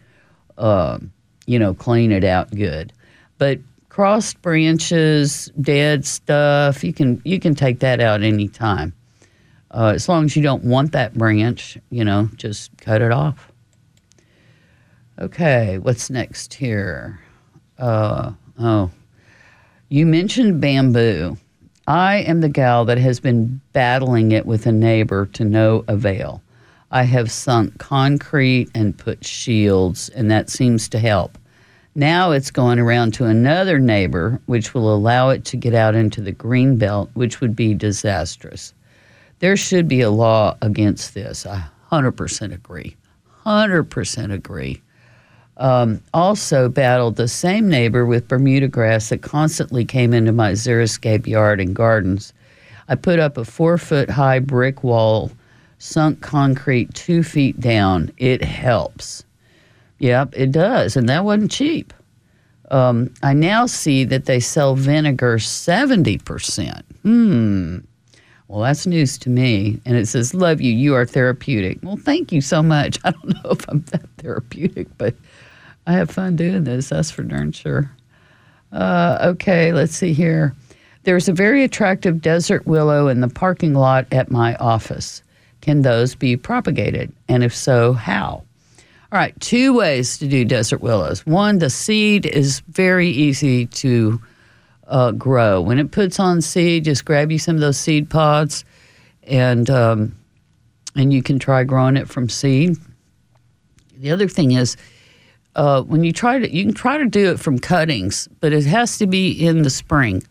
uh, 0.58 0.98
you 1.46 1.58
know, 1.58 1.74
clean 1.74 2.12
it 2.12 2.24
out 2.24 2.50
good. 2.50 2.92
But 3.38 3.58
crossed 3.88 4.42
branches, 4.42 5.50
dead 5.60 6.04
stuff, 6.04 6.84
you 6.84 6.92
can 6.92 7.22
you 7.24 7.40
can 7.40 7.54
take 7.54 7.80
that 7.80 8.00
out 8.00 8.22
anytime. 8.22 8.92
Uh, 9.70 9.92
as 9.94 10.08
long 10.08 10.24
as 10.24 10.36
you 10.36 10.42
don't 10.42 10.64
want 10.64 10.92
that 10.92 11.14
branch, 11.14 11.76
you 11.90 12.04
know, 12.04 12.28
just 12.36 12.70
cut 12.78 13.02
it 13.02 13.10
off. 13.10 13.50
Okay, 15.18 15.78
what's 15.78 16.10
next 16.10 16.54
here? 16.54 17.18
Uh, 17.78 18.32
oh, 18.58 18.90
you 19.88 20.04
mentioned 20.04 20.60
bamboo. 20.60 21.36
I 21.86 22.16
am 22.18 22.40
the 22.40 22.48
gal 22.48 22.84
that 22.86 22.98
has 22.98 23.20
been 23.20 23.60
battling 23.72 24.32
it 24.32 24.44
with 24.44 24.66
a 24.66 24.72
neighbor 24.72 25.26
to 25.26 25.44
no 25.44 25.84
avail. 25.88 26.42
I 26.90 27.02
have 27.04 27.30
sunk 27.30 27.78
concrete 27.78 28.70
and 28.74 28.96
put 28.96 29.24
shields, 29.24 30.08
and 30.10 30.30
that 30.30 30.50
seems 30.50 30.88
to 30.90 30.98
help. 30.98 31.38
Now 31.94 32.32
it's 32.32 32.50
going 32.50 32.78
around 32.78 33.14
to 33.14 33.24
another 33.24 33.78
neighbor, 33.78 34.40
which 34.46 34.74
will 34.74 34.94
allow 34.94 35.30
it 35.30 35.44
to 35.46 35.56
get 35.56 35.74
out 35.74 35.94
into 35.94 36.20
the 36.20 36.32
green 36.32 36.76
belt, 36.76 37.10
which 37.14 37.40
would 37.40 37.56
be 37.56 37.74
disastrous. 37.74 38.74
There 39.38 39.56
should 39.56 39.88
be 39.88 40.00
a 40.00 40.10
law 40.10 40.56
against 40.62 41.14
this. 41.14 41.46
I 41.46 41.64
100% 41.90 42.52
agree. 42.52 42.96
100% 43.44 44.32
agree 44.32 44.82
um, 45.58 46.02
also 46.12 46.68
battled 46.68 47.16
the 47.16 47.28
same 47.28 47.68
neighbor 47.68 48.04
with 48.04 48.28
Bermuda 48.28 48.68
grass 48.68 49.08
that 49.08 49.22
constantly 49.22 49.84
came 49.84 50.12
into 50.12 50.32
my 50.32 50.52
xeriscape 50.52 51.26
yard 51.26 51.60
and 51.60 51.74
gardens. 51.74 52.32
I 52.88 52.94
put 52.94 53.18
up 53.18 53.36
a 53.36 53.44
four 53.44 53.78
foot 53.78 54.10
high 54.10 54.38
brick 54.38 54.84
wall, 54.84 55.30
sunk 55.78 56.20
concrete 56.20 56.92
two 56.94 57.22
feet 57.22 57.60
down. 57.60 58.10
It 58.18 58.42
helps. 58.42 59.24
Yep, 59.98 60.34
it 60.36 60.52
does. 60.52 60.96
And 60.96 61.08
that 61.08 61.24
wasn't 61.24 61.50
cheap. 61.50 61.92
Um, 62.70 63.12
I 63.22 63.32
now 63.32 63.66
see 63.66 64.04
that 64.04 64.26
they 64.26 64.40
sell 64.40 64.74
vinegar 64.74 65.36
70%. 65.36 66.82
Hmm. 67.02 67.78
Well, 68.48 68.60
that's 68.60 68.86
news 68.86 69.18
to 69.18 69.30
me. 69.30 69.80
And 69.84 69.96
it 69.96 70.06
says, 70.06 70.34
Love 70.34 70.60
you. 70.60 70.72
You 70.72 70.94
are 70.94 71.04
therapeutic. 71.06 71.78
Well, 71.82 71.96
thank 71.96 72.32
you 72.32 72.40
so 72.40 72.62
much. 72.62 72.98
I 73.04 73.10
don't 73.10 73.44
know 73.44 73.50
if 73.50 73.68
I'm 73.68 73.82
that 73.92 74.08
therapeutic, 74.18 74.88
but 74.98 75.14
I 75.86 75.92
have 75.92 76.10
fun 76.10 76.36
doing 76.36 76.64
this, 76.64 76.88
that's 76.88 77.10
for 77.10 77.22
darn 77.22 77.52
sure. 77.52 77.90
Uh, 78.72 79.18
okay, 79.22 79.72
let's 79.72 79.96
see 79.96 80.12
here. 80.12 80.54
There's 81.04 81.28
a 81.28 81.32
very 81.32 81.62
attractive 81.62 82.20
desert 82.20 82.66
willow 82.66 83.06
in 83.06 83.20
the 83.20 83.28
parking 83.28 83.74
lot 83.74 84.06
at 84.12 84.30
my 84.30 84.56
office. 84.56 85.22
Can 85.66 85.82
those 85.82 86.14
be 86.14 86.36
propagated? 86.36 87.12
And 87.26 87.42
if 87.42 87.52
so, 87.52 87.92
how? 87.92 88.44
All 89.10 89.18
right, 89.18 89.38
two 89.40 89.74
ways 89.74 90.16
to 90.18 90.28
do 90.28 90.44
desert 90.44 90.80
willows. 90.80 91.26
One, 91.26 91.58
the 91.58 91.70
seed 91.70 92.24
is 92.24 92.60
very 92.68 93.08
easy 93.08 93.66
to 93.66 94.22
uh, 94.86 95.10
grow. 95.10 95.60
When 95.60 95.80
it 95.80 95.90
puts 95.90 96.20
on 96.20 96.40
seed, 96.40 96.84
just 96.84 97.04
grab 97.04 97.32
you 97.32 97.40
some 97.40 97.56
of 97.56 97.60
those 97.60 97.76
seed 97.76 98.08
pods, 98.08 98.64
and 99.24 99.68
um, 99.68 100.14
and 100.94 101.12
you 101.12 101.20
can 101.20 101.40
try 101.40 101.64
growing 101.64 101.96
it 101.96 102.08
from 102.08 102.28
seed. 102.28 102.76
The 103.96 104.12
other 104.12 104.28
thing 104.28 104.52
is, 104.52 104.76
uh, 105.56 105.82
when 105.82 106.04
you 106.04 106.12
try 106.12 106.38
to, 106.38 106.48
you 106.48 106.64
can 106.64 106.74
try 106.74 106.96
to 106.96 107.06
do 107.06 107.32
it 107.32 107.40
from 107.40 107.58
cuttings, 107.58 108.28
but 108.38 108.52
it 108.52 108.66
has 108.66 108.98
to 108.98 109.08
be 109.08 109.32
in 109.32 109.62
the 109.62 109.70
spring, 109.70 110.22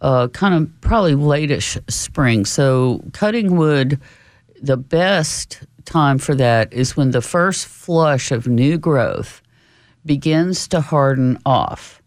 uh, 0.00 0.28
kind 0.28 0.54
of 0.54 0.80
probably 0.80 1.14
lateish 1.14 1.76
spring. 1.90 2.44
So 2.44 3.02
cutting 3.12 3.56
wood, 3.56 4.00
the 4.64 4.76
best 4.76 5.62
time 5.84 6.18
for 6.18 6.34
that 6.34 6.72
is 6.72 6.96
when 6.96 7.10
the 7.10 7.20
first 7.20 7.66
flush 7.66 8.32
of 8.32 8.46
new 8.46 8.78
growth 8.78 9.42
begins 10.06 10.66
to 10.68 10.80
harden 10.80 11.38
off. 11.44 12.00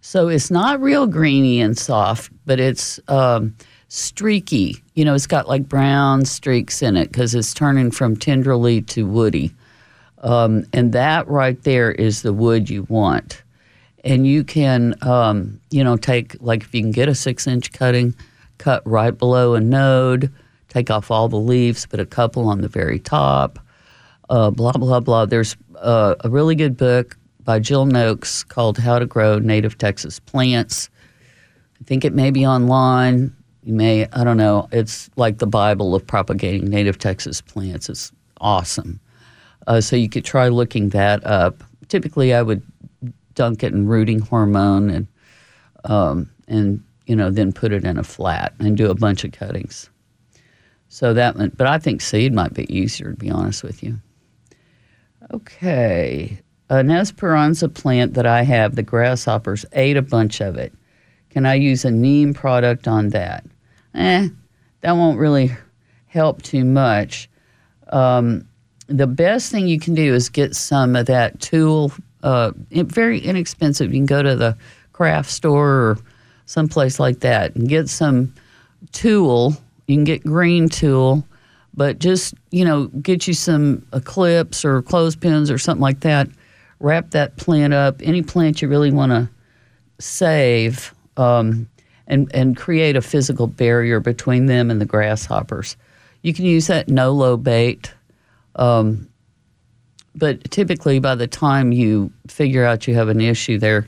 So 0.00 0.28
it's 0.28 0.50
not 0.50 0.80
real 0.80 1.06
greeny 1.06 1.60
and 1.60 1.78
soft, 1.78 2.32
but 2.44 2.58
it's 2.58 2.98
um, 3.06 3.54
streaky. 3.88 4.82
You 4.94 5.04
know, 5.04 5.14
it's 5.14 5.28
got 5.28 5.48
like 5.48 5.68
brown 5.68 6.24
streaks 6.24 6.82
in 6.82 6.96
it 6.96 7.12
because 7.12 7.36
it's 7.36 7.54
turning 7.54 7.92
from 7.92 8.16
tenderly 8.16 8.82
to 8.82 9.06
woody. 9.06 9.52
Um, 10.18 10.64
and 10.72 10.92
that 10.92 11.28
right 11.28 11.60
there 11.62 11.92
is 11.92 12.22
the 12.22 12.32
wood 12.32 12.68
you 12.68 12.82
want. 12.84 13.42
And 14.04 14.26
you 14.26 14.42
can, 14.42 14.96
um, 15.02 15.60
you 15.70 15.84
know, 15.84 15.96
take, 15.96 16.36
like 16.40 16.62
if 16.62 16.74
you 16.74 16.80
can 16.80 16.90
get 16.90 17.08
a 17.08 17.14
six 17.14 17.46
inch 17.46 17.70
cutting, 17.72 18.14
cut 18.58 18.82
right 18.84 19.16
below 19.16 19.54
a 19.54 19.60
node, 19.60 20.32
take 20.72 20.90
off 20.90 21.10
all 21.10 21.28
the 21.28 21.36
leaves, 21.36 21.86
put 21.86 22.00
a 22.00 22.06
couple 22.06 22.48
on 22.48 22.62
the 22.62 22.68
very 22.68 22.98
top, 22.98 23.58
uh, 24.30 24.50
blah, 24.50 24.72
blah, 24.72 25.00
blah. 25.00 25.26
There's 25.26 25.54
uh, 25.76 26.14
a 26.20 26.30
really 26.30 26.54
good 26.54 26.76
book 26.76 27.16
by 27.44 27.58
Jill 27.58 27.84
Nokes 27.84 28.46
called 28.48 28.78
How 28.78 28.98
to 28.98 29.04
Grow 29.04 29.38
Native 29.38 29.76
Texas 29.76 30.18
Plants. 30.18 30.88
I 31.80 31.84
think 31.84 32.04
it 32.04 32.14
may 32.14 32.30
be 32.30 32.46
online. 32.46 33.36
You 33.64 33.74
may, 33.74 34.06
I 34.12 34.24
don't 34.24 34.38
know. 34.38 34.68
It's 34.72 35.10
like 35.16 35.38
the 35.38 35.46
Bible 35.46 35.94
of 35.94 36.06
propagating 36.06 36.70
native 36.70 36.98
Texas 36.98 37.40
plants. 37.40 37.88
It's 37.88 38.10
awesome. 38.40 38.98
Uh, 39.66 39.80
so 39.80 39.94
you 39.94 40.08
could 40.08 40.24
try 40.24 40.48
looking 40.48 40.88
that 40.90 41.24
up. 41.26 41.62
Typically, 41.88 42.32
I 42.32 42.42
would 42.42 42.62
dunk 43.34 43.62
it 43.62 43.72
in 43.72 43.86
rooting 43.86 44.20
hormone 44.20 44.90
and 44.90 45.06
um, 45.84 46.30
and 46.48 46.82
you 47.06 47.14
know 47.16 47.30
then 47.30 47.52
put 47.52 47.72
it 47.72 47.84
in 47.84 47.98
a 47.98 48.04
flat 48.04 48.54
and 48.58 48.76
do 48.76 48.90
a 48.90 48.94
bunch 48.94 49.24
of 49.24 49.32
cuttings. 49.32 49.90
So 50.92 51.14
that, 51.14 51.56
but 51.56 51.66
I 51.66 51.78
think 51.78 52.02
seed 52.02 52.34
might 52.34 52.52
be 52.52 52.70
easier 52.70 53.12
to 53.12 53.16
be 53.16 53.30
honest 53.30 53.62
with 53.62 53.82
you. 53.82 53.98
Okay, 55.32 56.38
an 56.68 56.90
Esperanza 56.90 57.70
plant 57.70 58.12
that 58.12 58.26
I 58.26 58.42
have, 58.42 58.74
the 58.74 58.82
grasshoppers 58.82 59.64
ate 59.72 59.96
a 59.96 60.02
bunch 60.02 60.42
of 60.42 60.58
it. 60.58 60.70
Can 61.30 61.46
I 61.46 61.54
use 61.54 61.86
a 61.86 61.90
neem 61.90 62.34
product 62.34 62.86
on 62.86 63.08
that? 63.08 63.42
Eh, 63.94 64.28
that 64.82 64.92
won't 64.92 65.18
really 65.18 65.56
help 66.08 66.42
too 66.42 66.62
much. 66.62 67.26
Um, 67.88 68.46
the 68.86 69.06
best 69.06 69.50
thing 69.50 69.68
you 69.68 69.80
can 69.80 69.94
do 69.94 70.12
is 70.12 70.28
get 70.28 70.54
some 70.54 70.94
of 70.94 71.06
that 71.06 71.40
tulle. 71.40 71.90
Uh, 72.22 72.52
very 72.70 73.18
inexpensive. 73.18 73.94
You 73.94 74.00
can 74.00 74.04
go 74.04 74.22
to 74.22 74.36
the 74.36 74.58
craft 74.92 75.30
store 75.30 75.70
or 75.70 75.98
someplace 76.44 77.00
like 77.00 77.20
that 77.20 77.56
and 77.56 77.66
get 77.66 77.88
some 77.88 78.34
tulle. 78.92 79.56
You 79.86 79.96
can 79.96 80.04
get 80.04 80.24
green 80.24 80.68
tulle, 80.68 81.26
but 81.74 81.98
just 81.98 82.34
you 82.50 82.64
know, 82.64 82.86
get 82.86 83.26
you 83.26 83.34
some 83.34 83.86
clips 84.04 84.64
or 84.64 84.82
clothespins 84.82 85.50
or 85.50 85.58
something 85.58 85.82
like 85.82 86.00
that. 86.00 86.28
Wrap 86.80 87.10
that 87.10 87.36
plant 87.36 87.72
up. 87.72 88.00
Any 88.02 88.22
plant 88.22 88.60
you 88.62 88.68
really 88.68 88.90
want 88.90 89.12
to 89.12 89.28
save, 89.98 90.94
um, 91.16 91.68
and 92.06 92.30
and 92.34 92.56
create 92.56 92.96
a 92.96 93.02
physical 93.02 93.46
barrier 93.46 94.00
between 94.00 94.46
them 94.46 94.70
and 94.70 94.80
the 94.80 94.86
grasshoppers 94.86 95.76
You 96.22 96.34
can 96.34 96.44
use 96.44 96.66
that 96.66 96.88
Nolo 96.88 97.36
bait. 97.36 97.92
Um, 98.56 99.08
but 100.14 100.50
typically, 100.50 100.98
by 100.98 101.14
the 101.14 101.26
time 101.26 101.72
you 101.72 102.12
figure 102.26 102.64
out 102.64 102.86
you 102.86 102.94
have 102.94 103.08
an 103.08 103.20
issue, 103.20 103.58
they're 103.58 103.86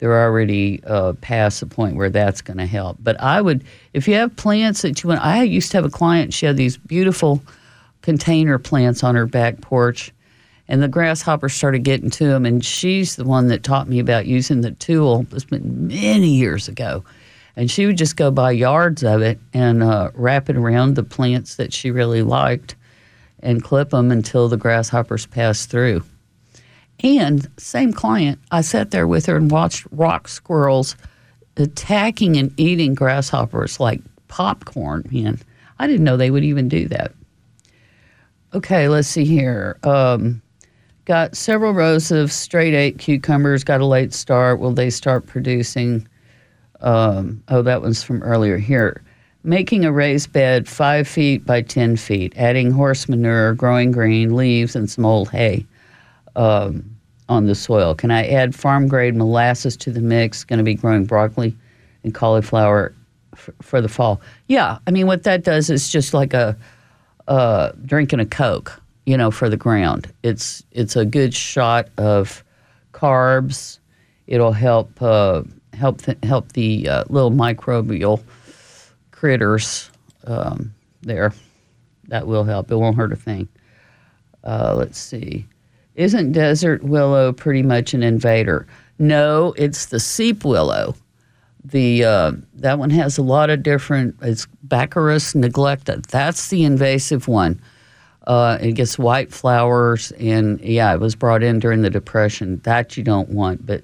they're 0.00 0.22
already 0.22 0.82
uh, 0.84 1.12
past 1.20 1.60
the 1.60 1.66
point 1.66 1.94
where 1.94 2.08
that's 2.08 2.40
going 2.40 2.56
to 2.56 2.66
help. 2.66 2.96
But 3.00 3.20
I 3.20 3.40
would, 3.40 3.64
if 3.92 4.08
you 4.08 4.14
have 4.14 4.34
plants 4.34 4.82
that 4.82 5.02
you 5.02 5.08
want, 5.08 5.24
I 5.24 5.42
used 5.42 5.70
to 5.72 5.76
have 5.76 5.84
a 5.84 5.90
client. 5.90 6.32
She 6.32 6.46
had 6.46 6.56
these 6.56 6.78
beautiful 6.78 7.42
container 8.00 8.58
plants 8.58 9.04
on 9.04 9.14
her 9.14 9.26
back 9.26 9.60
porch, 9.60 10.10
and 10.68 10.82
the 10.82 10.88
grasshoppers 10.88 11.52
started 11.52 11.80
getting 11.84 12.08
to 12.10 12.26
them. 12.26 12.46
And 12.46 12.64
she's 12.64 13.16
the 13.16 13.24
one 13.24 13.48
that 13.48 13.62
taught 13.62 13.88
me 13.88 13.98
about 13.98 14.24
using 14.24 14.62
the 14.62 14.70
tulle. 14.72 15.26
It's 15.32 15.44
been 15.44 15.88
many 15.88 16.30
years 16.30 16.66
ago, 16.66 17.04
and 17.54 17.70
she 17.70 17.84
would 17.84 17.98
just 17.98 18.16
go 18.16 18.30
buy 18.30 18.52
yards 18.52 19.04
of 19.04 19.20
it 19.20 19.38
and 19.52 19.82
uh, 19.82 20.12
wrap 20.14 20.48
it 20.48 20.56
around 20.56 20.94
the 20.94 21.02
plants 21.02 21.56
that 21.56 21.74
she 21.74 21.90
really 21.90 22.22
liked 22.22 22.74
and 23.42 23.62
clip 23.62 23.90
them 23.90 24.10
until 24.10 24.48
the 24.48 24.56
grasshoppers 24.56 25.26
pass 25.26 25.66
through. 25.66 26.02
And 27.02 27.48
same 27.56 27.92
client, 27.92 28.38
I 28.50 28.60
sat 28.60 28.90
there 28.90 29.06
with 29.06 29.26
her 29.26 29.36
and 29.36 29.50
watched 29.50 29.86
rock 29.90 30.28
squirrels 30.28 30.96
attacking 31.56 32.36
and 32.36 32.58
eating 32.58 32.94
grasshoppers 32.94 33.80
like 33.80 34.00
popcorn. 34.28 35.08
Man, 35.10 35.38
I 35.78 35.86
didn't 35.86 36.04
know 36.04 36.16
they 36.16 36.30
would 36.30 36.44
even 36.44 36.68
do 36.68 36.88
that. 36.88 37.12
Okay, 38.52 38.88
let's 38.88 39.08
see 39.08 39.24
here. 39.24 39.78
Um, 39.82 40.42
got 41.04 41.36
several 41.36 41.72
rows 41.72 42.10
of 42.10 42.32
straight 42.32 42.74
eight 42.74 42.98
cucumbers. 42.98 43.64
Got 43.64 43.80
a 43.80 43.86
late 43.86 44.12
start. 44.12 44.58
Will 44.58 44.72
they 44.72 44.90
start 44.90 45.26
producing? 45.26 46.06
Um, 46.80 47.42
oh, 47.48 47.62
that 47.62 47.82
one's 47.82 48.02
from 48.02 48.22
earlier 48.22 48.58
here 48.58 49.02
making 49.42 49.86
a 49.86 49.92
raised 49.92 50.32
bed 50.32 50.68
five 50.68 51.08
feet 51.08 51.46
by 51.46 51.62
10 51.62 51.96
feet, 51.96 52.30
adding 52.36 52.70
horse 52.70 53.08
manure, 53.08 53.54
growing 53.54 53.90
green, 53.90 54.36
leaves, 54.36 54.76
and 54.76 54.90
some 54.90 55.06
old 55.06 55.30
hay 55.30 55.66
um, 56.36 56.84
on 57.28 57.46
the 57.46 57.54
soil. 57.54 57.94
Can 57.94 58.10
I 58.10 58.26
add 58.26 58.54
farm 58.54 58.88
grade 58.88 59.16
molasses 59.16 59.76
to 59.78 59.90
the 59.90 60.00
mix? 60.00 60.44
Going 60.44 60.58
to 60.58 60.64
be 60.64 60.74
growing 60.74 61.04
broccoli 61.04 61.56
and 62.04 62.14
cauliflower 62.14 62.94
f- 63.32 63.50
for 63.62 63.80
the 63.80 63.88
fall. 63.88 64.20
Yeah, 64.48 64.78
I 64.86 64.90
mean, 64.90 65.06
what 65.06 65.22
that 65.24 65.44
does 65.44 65.70
is 65.70 65.90
just 65.90 66.14
like 66.14 66.34
a 66.34 66.56
uh, 67.28 67.72
drinking 67.84 68.20
a 68.20 68.26
Coke, 68.26 68.80
you 69.06 69.16
know, 69.16 69.30
for 69.30 69.48
the 69.48 69.56
ground. 69.56 70.12
It's, 70.22 70.64
it's 70.72 70.96
a 70.96 71.04
good 71.04 71.32
shot 71.32 71.88
of 71.96 72.42
carbs. 72.92 73.78
It'll 74.26 74.52
help, 74.52 75.00
uh, 75.00 75.42
help, 75.74 76.02
th- 76.02 76.18
help 76.24 76.52
the 76.52 76.88
uh, 76.88 77.04
little 77.08 77.30
microbial 77.30 78.22
critters 79.12 79.90
um, 80.26 80.74
there. 81.02 81.32
That 82.08 82.26
will 82.26 82.44
help. 82.44 82.70
It 82.70 82.76
won't 82.76 82.96
hurt 82.96 83.12
a 83.12 83.16
thing. 83.16 83.48
Uh, 84.42 84.74
let's 84.76 84.98
see. 84.98 85.46
Isn't 86.00 86.32
desert 86.32 86.82
willow 86.82 87.30
pretty 87.30 87.62
much 87.62 87.92
an 87.92 88.02
invader? 88.02 88.66
No, 88.98 89.52
it's 89.58 89.86
the 89.86 90.00
seep 90.00 90.46
willow. 90.46 90.94
The 91.62 92.04
uh, 92.04 92.32
that 92.54 92.78
one 92.78 92.88
has 92.88 93.18
a 93.18 93.22
lot 93.22 93.50
of 93.50 93.62
different. 93.62 94.16
It's 94.22 94.46
Baccharis 94.66 95.34
neglecta. 95.34 96.02
That's 96.06 96.48
the 96.48 96.64
invasive 96.64 97.28
one. 97.28 97.60
Uh, 98.26 98.56
it 98.62 98.72
gets 98.72 98.98
white 98.98 99.30
flowers, 99.30 100.10
and 100.12 100.58
yeah, 100.62 100.94
it 100.94 101.00
was 101.00 101.14
brought 101.14 101.42
in 101.42 101.58
during 101.58 101.82
the 101.82 101.90
depression. 101.90 102.62
That 102.64 102.96
you 102.96 103.02
don't 103.02 103.28
want. 103.28 103.66
But 103.66 103.82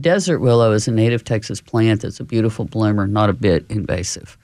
desert 0.00 0.38
willow 0.38 0.72
is 0.72 0.88
a 0.88 0.92
native 0.92 1.24
Texas 1.24 1.60
plant. 1.60 2.04
It's 2.04 2.20
a 2.20 2.24
beautiful 2.24 2.64
bloomer, 2.64 3.06
not 3.06 3.28
a 3.28 3.34
bit 3.34 3.66
invasive. 3.68 4.38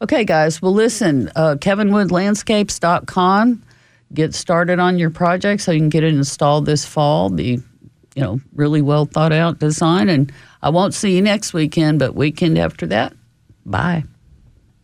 Okay, 0.00 0.24
guys. 0.24 0.62
Well, 0.62 0.72
listen, 0.72 1.30
uh, 1.36 1.56
KevinWoodLandscapes.com. 1.56 3.64
Get 4.14 4.34
started 4.34 4.78
on 4.78 4.98
your 4.98 5.10
project 5.10 5.62
so 5.62 5.72
you 5.72 5.80
can 5.80 5.88
get 5.88 6.04
it 6.04 6.14
installed 6.14 6.66
this 6.66 6.84
fall. 6.84 7.28
Be, 7.30 7.60
you 8.14 8.22
know, 8.22 8.40
really 8.54 8.82
well 8.82 9.04
thought 9.04 9.32
out 9.32 9.58
design. 9.58 10.08
And 10.08 10.32
I 10.62 10.70
won't 10.70 10.94
see 10.94 11.14
you 11.14 11.22
next 11.22 11.52
weekend, 11.52 11.98
but 11.98 12.14
weekend 12.14 12.58
after 12.58 12.86
that, 12.86 13.12
bye. 13.66 14.04